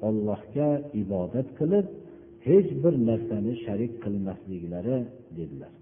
ollohga 0.08 0.70
ibodat 1.02 1.48
qilib 1.60 1.86
hech 2.48 2.70
bir 2.84 2.94
narsani 3.10 3.54
sharik 3.66 3.94
qilmasliklari 4.04 4.98
dedilar 5.38 5.74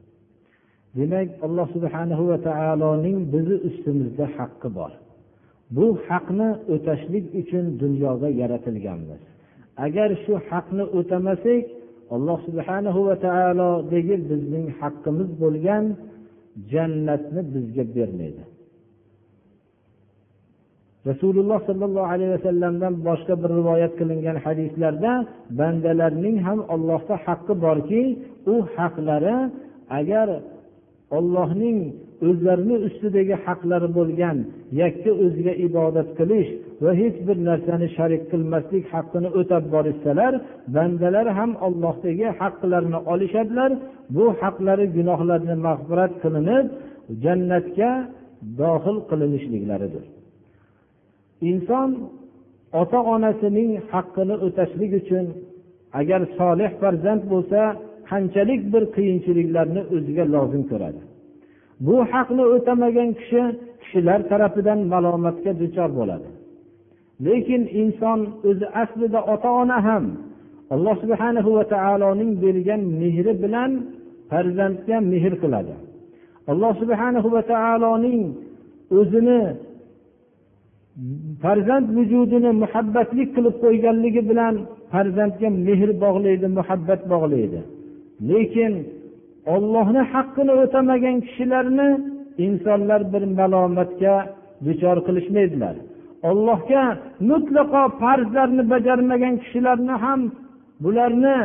demak 0.97 1.29
alloh 1.45 1.67
subhanahu 1.75 2.23
va 2.31 2.37
taoloning 2.49 3.17
bizni 3.33 3.57
ustimizda 3.69 4.25
haqqi 4.37 4.69
bor 4.79 4.91
bu 5.75 5.85
haqni 6.07 6.49
o'tashlik 6.73 7.25
uchun 7.41 7.65
dunyoga 7.81 8.29
yaratilganmiz. 8.41 9.21
Agar 9.85 10.09
shu 10.23 10.33
haqni 10.49 10.83
o'tamasak 10.97 11.63
alloh 12.15 12.37
subhanahu 12.47 12.99
va 13.07 13.15
taolodagi 13.25 14.15
bizning 14.29 14.65
haqqimiz 14.79 15.29
bo'lgan 15.43 15.83
jannatni 16.71 17.41
bizga 17.53 17.83
bermaydi. 17.95 18.43
Rasululloh 21.09 21.59
sollallohu 21.69 22.09
alayhi 22.13 22.31
vasallamdan 22.37 22.93
boshqa 23.07 23.33
bir 23.41 23.51
rivoyat 23.59 23.93
qilingan 23.99 24.37
hadislarda 24.45 25.11
bandalarning 25.59 26.37
ham 26.47 26.59
allohda 26.73 27.15
haqqi 27.25 27.53
borki 27.65 28.01
u 28.53 28.55
haqlari 28.75 29.37
agar 29.99 30.27
ollohning 31.17 31.77
o'zlarini 32.27 32.75
ustidagi 32.87 33.35
haqlari 33.45 33.89
bo'lgan 33.97 34.37
yakka 34.81 35.11
o'ziga 35.23 35.53
ibodat 35.67 36.09
qilish 36.19 36.49
va 36.83 36.91
hech 37.01 37.17
bir 37.27 37.37
narsani 37.49 37.87
sharik 37.97 38.23
qilmaslik 38.31 38.83
haqqini 38.93 39.29
o'tab 39.39 39.63
borishsalar 39.73 40.33
bandalar 40.75 41.27
ham 41.37 41.51
ollohdagi 41.67 42.27
haqlarini 42.39 42.99
olishadilar. 43.11 43.71
Bu 44.15 44.25
haqlari 44.41 44.85
gunohlarni 44.97 45.55
mag'firat 45.67 46.13
qilinib 46.23 46.65
jannatga 47.23 47.91
dohil 48.61 48.97
qilinishliklaridir. 49.09 50.05
Inson 51.49 51.89
ota 52.81 52.99
onasining 53.13 53.69
haqqini 53.91 54.35
o'tashlik 54.45 54.91
uchun 55.01 55.25
agar 55.99 56.21
solih 56.39 56.71
farzand 56.81 57.23
bo'lsa 57.33 57.61
qanchalik 58.09 58.61
bir 58.73 58.83
qiyinchiliklarni 58.95 59.81
o'ziga 59.95 60.25
lozim 60.35 60.63
ko'radi? 60.71 61.01
Bu 61.85 61.95
haqni 62.11 62.43
o'tamagan 62.55 63.09
kishi 63.19 63.41
kishilar 63.81 64.19
tarafidan 64.31 64.79
malomatga 64.93 65.51
duchor 65.61 65.89
bo'ladi. 65.99 66.29
Lekin 67.25 67.61
inson 67.81 68.19
o'zi 68.49 68.67
aslida 68.81 69.19
ota 69.33 69.49
ona 69.61 69.77
ham 69.87 70.05
alloh 70.73 70.95
subhana 71.03 71.41
va 71.57 71.63
taoloning 71.75 72.31
bergan 72.43 72.81
mehri 73.01 73.33
bilan 73.43 73.71
farzandga 74.29 74.97
mehr 75.11 75.33
qiladi. 75.41 75.73
Alloh 76.51 76.73
subhana 76.81 77.19
va 77.35 77.41
taoloning 77.53 78.23
o'zini 78.99 79.41
farzand 81.43 81.87
vujudini 81.97 82.51
muhabbatli 82.63 83.23
qilib 83.35 83.55
qo'yganligi 83.63 84.21
bilan 84.29 84.55
farzandga 84.91 85.47
mehr 85.67 85.89
bog'laydi 86.03 86.47
muhabbat 86.57 87.01
bog'laydi. 87.13 87.59
Lekin 88.29 88.73
ollohni 89.55 90.01
haqqini 90.13 90.53
o'tamagan 90.63 91.17
kishilarni 91.25 91.89
insonlar 92.45 93.01
bir 93.13 93.23
malomatga 93.39 94.15
duchor 94.65 94.97
qilishmaydilar 95.07 95.75
ollohga 96.29 96.83
mutlaqo 97.29 97.83
farzlarni 98.01 98.63
bajarmagan 98.73 99.35
kishilarni 99.43 99.95
ham 100.03 100.21
bularni 100.83 101.37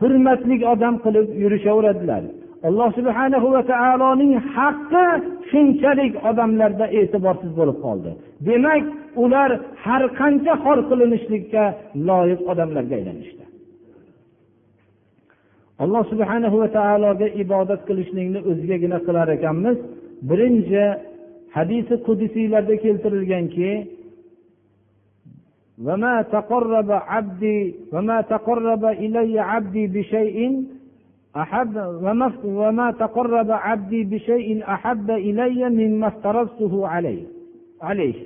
hurmatli 0.00 0.56
odam 0.72 0.94
qilib 1.04 1.26
yurishaveradilar. 1.42 2.22
Alloh 2.68 2.88
subhana 2.98 3.38
va 3.54 3.62
taoloning 3.72 4.34
haqqi 4.54 5.06
shunchalik 5.50 6.12
odamlarda 6.30 6.86
e'tiborsiz 6.98 7.52
bo'lib 7.58 7.78
qoldi. 7.86 8.10
Demak 8.48 8.84
ular 9.22 9.50
har 9.84 10.02
qancha 10.20 10.54
xor 10.64 10.78
qilinishlikka 10.90 11.64
loyiq 12.08 12.40
odamlarga 12.52 12.94
aylanishdi. 13.00 13.42
alloh 15.83 16.03
subhanahu 16.11 16.55
va 16.61 16.67
taologa 16.77 17.27
ibodat 17.43 17.81
qilishlikni 17.87 18.39
o'zigagina 18.49 18.97
qilar 19.07 19.27
ekanmiz 19.37 19.77
birinchi 20.29 20.83
hadisi 21.55 21.93
qudusiylarda 22.07 22.75
keltirilganki 22.83 23.71
وما 25.87 26.15
تقرب 26.21 26.89
عبدي 26.91 27.75
وما 27.93 28.21
تقرب 28.21 28.83
إلي 28.85 29.39
عبدي 29.39 29.87
بشيء 29.87 30.37
أحب 31.35 31.73
وما 32.59 32.87
تقرب 33.03 33.49
عبدي 33.51 34.01
بشيء 34.03 34.47
أحب 34.75 35.07
إلي 35.27 35.69
مما 35.69 36.07
افترضته 36.07 36.73
عليه 36.87 37.23
عليه 37.81 38.17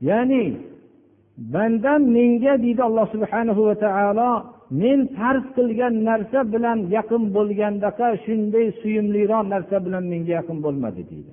ya'ni 0.00 0.62
bandam 1.38 2.06
menga 2.06 2.54
deydi 2.62 2.82
alloh 2.82 3.06
subhanahu 3.10 3.60
va 3.68 3.74
taolo 3.74 4.30
men 4.81 4.99
farz 5.17 5.45
qilgan 5.57 5.93
narsa 6.09 6.39
bilan 6.53 6.79
yaqin 6.97 7.23
bo'lgandaqa 7.35 8.07
shunday 8.25 8.67
suyumliroq 8.81 9.45
narsa 9.53 9.77
bilan 9.85 10.03
menga 10.11 10.31
yaqin 10.39 10.57
bo'lmadi 10.65 11.01
deydi. 11.09 11.31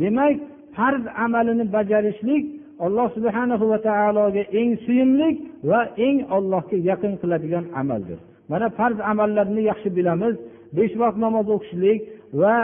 Demak 0.00 0.36
farz 0.76 1.04
amalini 1.24 1.64
bajarishlik 1.76 2.44
alloh 2.84 3.08
subhanahu 3.16 3.64
va 3.72 3.78
taologa 3.88 4.42
eng 4.60 4.72
suyumli 4.84 5.28
va 5.70 5.80
eng 6.06 6.18
ollohga 6.36 6.76
yaqin 6.90 7.12
qiladigan 7.20 7.64
amaldir. 7.80 8.18
Mana 8.50 8.66
farz 8.78 8.98
amallarni 9.12 9.62
yaxshi 9.70 9.88
bilamiz. 9.98 10.34
Besh 10.76 10.94
vaqt 11.02 11.18
namoz 11.24 11.46
o'qishlik 11.56 12.00
va 12.40 12.56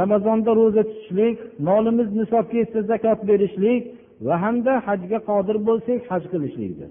ramazonda 0.00 0.50
ro'za 0.60 0.82
tutishlik 0.90 1.36
molimiz 1.68 2.08
nisobga 2.20 2.56
yetsa 2.62 2.80
zakot 2.90 3.20
berishlik 3.30 3.82
va 4.26 4.34
hamda 4.44 4.72
hajga 4.86 5.18
qodir 5.30 5.56
bo'lsak 5.68 6.00
haj 6.10 6.22
qilishlikdir. 6.32 6.90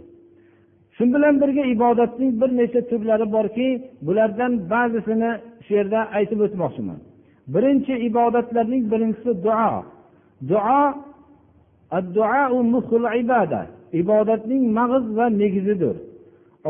Shu 0.96 1.04
bilan 1.14 1.36
birga 1.42 1.64
ibodatning 1.76 2.32
bir 2.42 2.50
necha 2.60 2.82
turlari 2.90 3.26
borki 3.36 3.68
bulardan 4.06 4.54
ba'zisini 4.72 5.32
shu 5.66 5.72
yerda 5.80 6.00
aytib 6.18 6.40
o'tmoqchiman. 6.46 7.00
Birinchi 7.54 7.94
ibodatlarning 8.10 8.84
birinchisi 8.92 9.32
duo. 9.46 9.74
Duo 10.50 10.82
ibodatning 14.02 14.64
mag'iz 14.78 15.06
va 15.18 15.26
negizidir. 15.42 15.96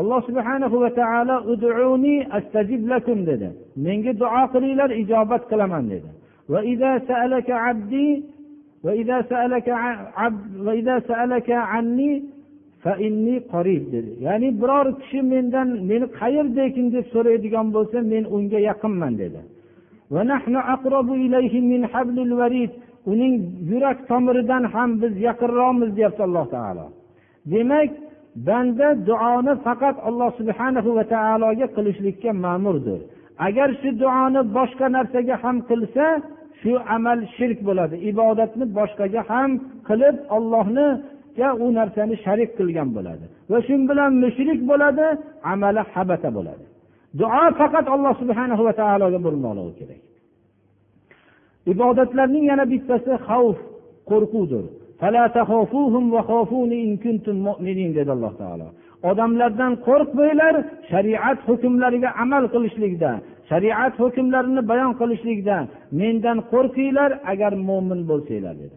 Alloh 0.00 0.20
subhanahu 0.28 0.76
va 0.82 0.90
taolo 1.00 1.36
uduni 1.52 2.16
astajib 2.38 2.82
lakum 2.92 3.18
dedi. 3.30 3.48
Menga 3.84 4.12
duo 4.22 4.42
qilinglar 4.52 4.90
ijobat 5.02 5.42
qilaman 5.50 5.84
dedi. 5.92 6.10
dedi. 13.94 14.10
Ya'ni 14.26 14.48
biror 14.60 14.86
kishi 15.00 15.20
mendan 15.32 15.68
meni 15.90 16.06
qayerda 16.20 16.60
ekin 16.68 16.86
deb 16.94 17.06
so'raydigan 17.14 17.66
bo'lsa 17.76 17.98
men 18.12 18.24
unga 18.36 18.58
yaqinman 18.70 19.12
dedi. 19.22 19.40
Uning 23.12 23.34
yurak 23.70 23.98
tomiridan 24.10 24.64
ham 24.74 24.90
biz 25.02 25.14
yaqinroqmiz 25.28 25.90
deyapti 25.96 26.22
alloh 26.28 26.46
taolo. 26.54 26.86
Demak 27.52 27.90
banda 28.48 28.88
duoni 29.08 29.54
faqat 29.66 29.96
alloh 30.08 30.30
subhanahu 30.40 30.90
va 30.96 31.04
taologa 31.14 31.66
qilishlikka 31.76 32.30
ma'murdir. 32.44 33.00
Agar 33.46 33.68
shu 33.80 33.90
duoni 34.02 34.40
boshqa 34.56 34.86
narsaga 34.96 35.34
ham 35.44 35.56
qilsa 35.70 36.06
shu 36.60 36.72
amal 36.96 37.18
shirk 37.36 37.58
bo'ladi. 37.68 37.96
Ibodatni 38.10 38.64
boshqaga 38.78 39.22
ham 39.30 39.50
qilib 39.88 40.16
ollohni 40.36 40.88
u 41.64 41.66
narsani 41.78 42.14
sharik 42.24 42.50
qilgan 42.58 42.88
bo'ladi 42.96 43.24
va 43.50 43.58
shu 43.66 43.74
bilan 43.90 44.12
mushrik 44.24 44.60
bo'ladi 44.70 45.06
amali 45.52 45.82
habata 45.92 46.30
bo'ladi. 46.36 46.64
Duo 47.20 47.44
faqat 47.60 47.86
alloh 47.94 48.14
subhana 48.22 48.54
va 48.66 48.72
taologa 48.80 49.18
bo'lmoqligi 49.26 49.74
kerak. 49.80 50.02
Ibodatlarning 51.72 52.44
yana 52.50 52.64
bittasi 52.72 53.12
xavf 53.26 53.58
qo'rquvdir. 54.10 54.64
Dedi 57.96 58.10
alloh 58.16 58.32
taolo. 58.42 58.68
Odamlardan 59.10 59.72
qo'rqmanglar 59.86 60.54
shariat 60.90 61.38
hukmlariga 61.48 62.10
amal 62.22 62.44
qilishlikda 62.54 63.10
shariat 63.50 63.94
hukmlarini 64.02 64.62
bayon 64.70 64.92
qilishlikda 65.00 65.56
mendan 66.00 66.38
qo'rqinglar 66.52 67.10
agar 67.32 67.52
mo'min 67.68 68.00
bo'lsanglar 68.10 68.54
dedi. 68.62 68.76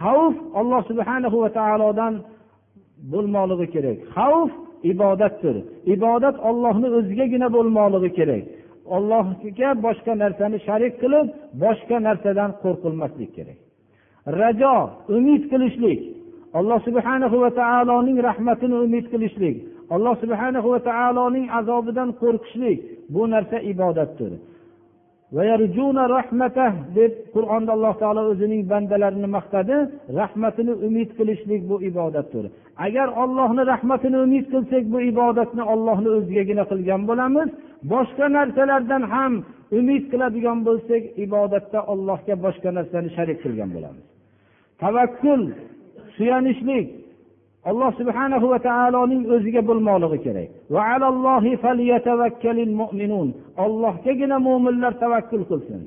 Xavf 0.00 0.34
alloh 0.60 0.80
subhana 0.90 1.28
va 1.44 1.50
taolodan 1.58 2.14
bo'lmoqligi 3.12 3.66
kerak. 3.74 3.98
Xavf 4.16 4.50
ibodatdir. 4.92 5.56
Ibodat 5.94 6.36
ollohni 6.48 6.88
o'zigagina 6.98 7.48
bo'lmoqligi 7.56 8.10
kerak. 8.18 8.44
Ollohga 8.96 9.70
boshqa 9.86 10.12
narsani 10.22 10.58
sharik 10.66 10.94
qilib 11.02 11.26
boshqa 11.64 11.96
narsadan 12.06 12.50
qo'rqilmaslik 12.62 13.30
kerak. 13.36 13.58
Rajo 14.40 14.76
umid 15.16 15.42
qilishlik. 15.52 16.00
Alloh 16.58 16.78
subhanahu 16.88 17.36
va 17.44 17.50
taoloning 17.62 18.18
rahmatini 18.28 18.76
umid 18.86 19.06
qilishlik. 19.12 19.56
Alloh 19.94 20.14
subhanahu 20.22 20.68
va 20.74 20.80
taoloning 20.90 21.46
azobidan 21.58 22.08
qo'rqishlik. 22.22 22.78
Bu 23.14 23.22
narsa 23.34 23.58
ibodatdir. 23.72 24.32
Deb 26.98 27.12
qur'onda 27.34 27.70
alloh 27.76 27.94
taolo 28.02 28.22
o'zining 28.32 28.62
bandalarini 28.72 29.28
maqtadi. 29.36 29.76
Rahmatini 30.20 30.72
umid 30.86 31.10
qilishlik 31.18 31.62
bu 31.70 31.76
ibodatdir. 31.90 32.44
Agar 32.86 33.08
ollohni 33.22 33.62
rahmatini 33.72 34.18
umid 34.26 34.46
qilsak 34.52 34.84
bu 34.92 34.98
ibodatni 35.12 35.62
ollohni 35.72 36.10
o'zigagina 36.16 36.64
qilgan 36.70 37.02
bo'lamiz. 37.10 37.48
Boshqa 37.92 38.26
narsalardan 38.36 39.02
ham 39.14 39.32
umid 39.78 40.04
qiladigan 40.12 40.58
bo'lsak 40.68 41.02
ibodatda 41.24 41.78
allohga 41.92 42.34
boshqa 42.44 42.70
narsani 42.78 43.10
sharik 43.16 43.38
qilgan 43.44 43.70
bo'lamiz. 43.76 44.04
Tavakkul 44.82 45.42
suyanishlik 46.16 46.86
alloh 47.70 47.90
subhanahu 48.00 48.46
va 48.52 48.58
taoloning 48.68 49.22
o'ziga 49.34 49.62
bo'lmoqligi 49.68 50.18
kerak. 50.26 50.48
Ollohgagina 53.64 54.36
mo'minlar 54.46 54.92
tavakkul 55.04 55.42
qilsin. 55.50 55.80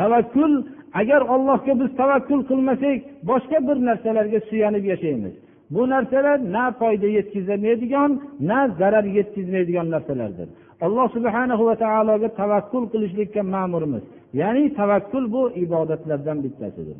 Tavakkul 0.00 0.52
agar 1.00 1.20
ollohga 1.34 1.72
biz 1.80 1.90
tavakkul 2.00 2.40
qilmasak 2.50 2.98
boshqa 3.30 3.58
bir 3.68 3.76
narsalarga 3.88 4.40
suyanib 4.48 4.84
yashaymiz. 4.92 5.34
Bu 5.74 5.82
narsalar 5.94 6.38
na 6.56 6.64
foyda 6.80 7.08
yetkazmaydigan 7.18 8.10
na 8.50 8.60
zarar 8.80 9.04
yetkazmaydigan 9.18 9.86
narsalardir. 9.94 10.48
Alloh 10.86 11.08
subhanahu 11.16 11.62
va 11.68 11.76
taologa 11.84 12.28
tavakkul 12.40 12.84
qilishlikka 12.92 13.42
ma'murmiz. 13.54 14.02
Ya'ni 14.40 14.64
tavakkul 14.80 15.24
bu 15.34 15.42
ibodatlardan 15.64 16.38
bittasidir 16.44 16.96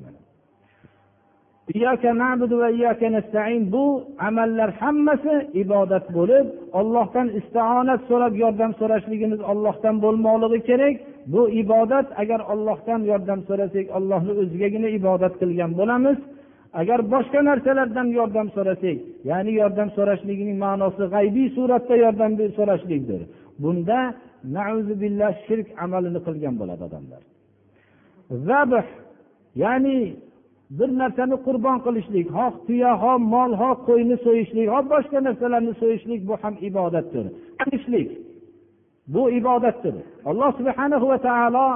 bu 3.74 3.84
amallar 4.28 4.70
hammasi 4.80 5.34
ibodat 5.62 6.06
bo'lib 6.16 6.46
ollohdan 6.78 7.28
isti'onat 7.38 8.00
so'rab 8.08 8.34
yordam 8.44 8.72
so'rashligimiz 8.80 9.40
ollohdan 9.50 9.96
bo'lmoqligi 10.04 10.60
kerak. 10.70 10.96
Bu 11.32 11.42
ibodat 11.62 12.06
agar 12.22 12.40
ollohdan 12.52 13.00
yordam 13.10 13.40
so'rasak 13.48 13.86
ollohni 13.96 14.32
o'zigagina 14.42 14.88
ibodat 14.98 15.34
qilgan 15.40 15.70
bo'lamiz. 15.80 16.18
Agar 16.80 17.00
boshqa 17.12 17.40
narsalardan 17.48 18.08
yordam 18.18 18.48
so'rasak 18.56 18.96
ya'ni 19.30 19.52
yordam 19.60 19.88
so'rashligining 19.96 20.58
ma'nosi 20.66 21.04
g'aybiy 21.14 21.48
suratda 21.56 21.94
yordam 22.04 22.32
so'rashlikdir. 22.58 23.20
Bunda 23.62 23.98
billah 25.02 25.32
shirk 25.46 25.68
amalini 25.84 26.20
qilgan 26.26 26.54
bo'ladi 26.60 26.82
odamlar. 26.88 27.22
Zabh 28.48 28.86
ya'ni 29.62 29.96
bir 30.77 30.89
narsani 31.01 31.35
qurbon 31.45 31.77
qilishlik 31.85 32.27
xoh 32.37 32.53
tuya 32.67 32.91
ho 33.01 33.13
mol 33.33 33.51
ho 33.61 33.69
qo'yni 33.87 34.15
so'yishlik 34.25 34.67
ho 34.73 34.79
boshqa 34.93 35.19
narsalarni 35.27 35.73
so'yishlik 35.81 36.21
bu 36.29 36.33
ham 36.41 36.55
ibodatdir 36.69 37.25
qilishlik 37.61 38.09
bu 39.13 39.23
ibodatdir 39.39 39.95
alloh 40.29 40.49
subhanahu 40.59 41.05
va 41.11 41.17
taolo 41.27 41.67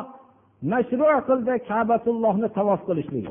mashru 0.72 1.06
qildi 1.30 1.54
kabatullohni 1.70 2.48
tavof 2.58 2.82
qilishlik 2.90 3.26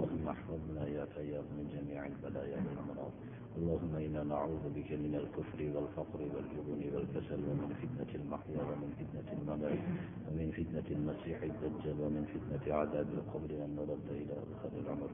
اللهم 3.60 3.94
إنا 4.06 4.22
نعوذ 4.32 4.64
بك 4.76 4.90
من 5.04 5.14
الكفر 5.22 5.60
والفقر 5.74 6.20
والجبن 6.34 6.80
والكسل 6.94 7.40
ومن 7.48 7.70
فتنة 7.82 8.12
المحيا 8.20 8.60
ومن 8.68 8.90
فتنة 9.00 9.28
الممات 9.36 9.78
ومن 10.26 10.48
فتنة 10.58 10.88
المسيح 10.96 11.38
الدجال 11.50 11.96
ومن 12.04 12.24
فتنة 12.34 12.64
عذاب 12.78 13.08
القبر 13.18 13.50
وأن 13.58 13.72
نرد 13.78 14.08
إلى 14.20 14.34
أدخل 14.44 14.72
العمر 14.82 15.10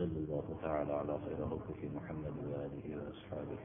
وصلى 0.00 0.18
الله 0.18 0.56
تعالى 0.62 0.92
على 0.92 1.18
خير 1.24 1.36
خلقه 1.48 1.88
محمد 1.94 2.32
وآله 2.46 2.96
وأصحابه 2.96 3.58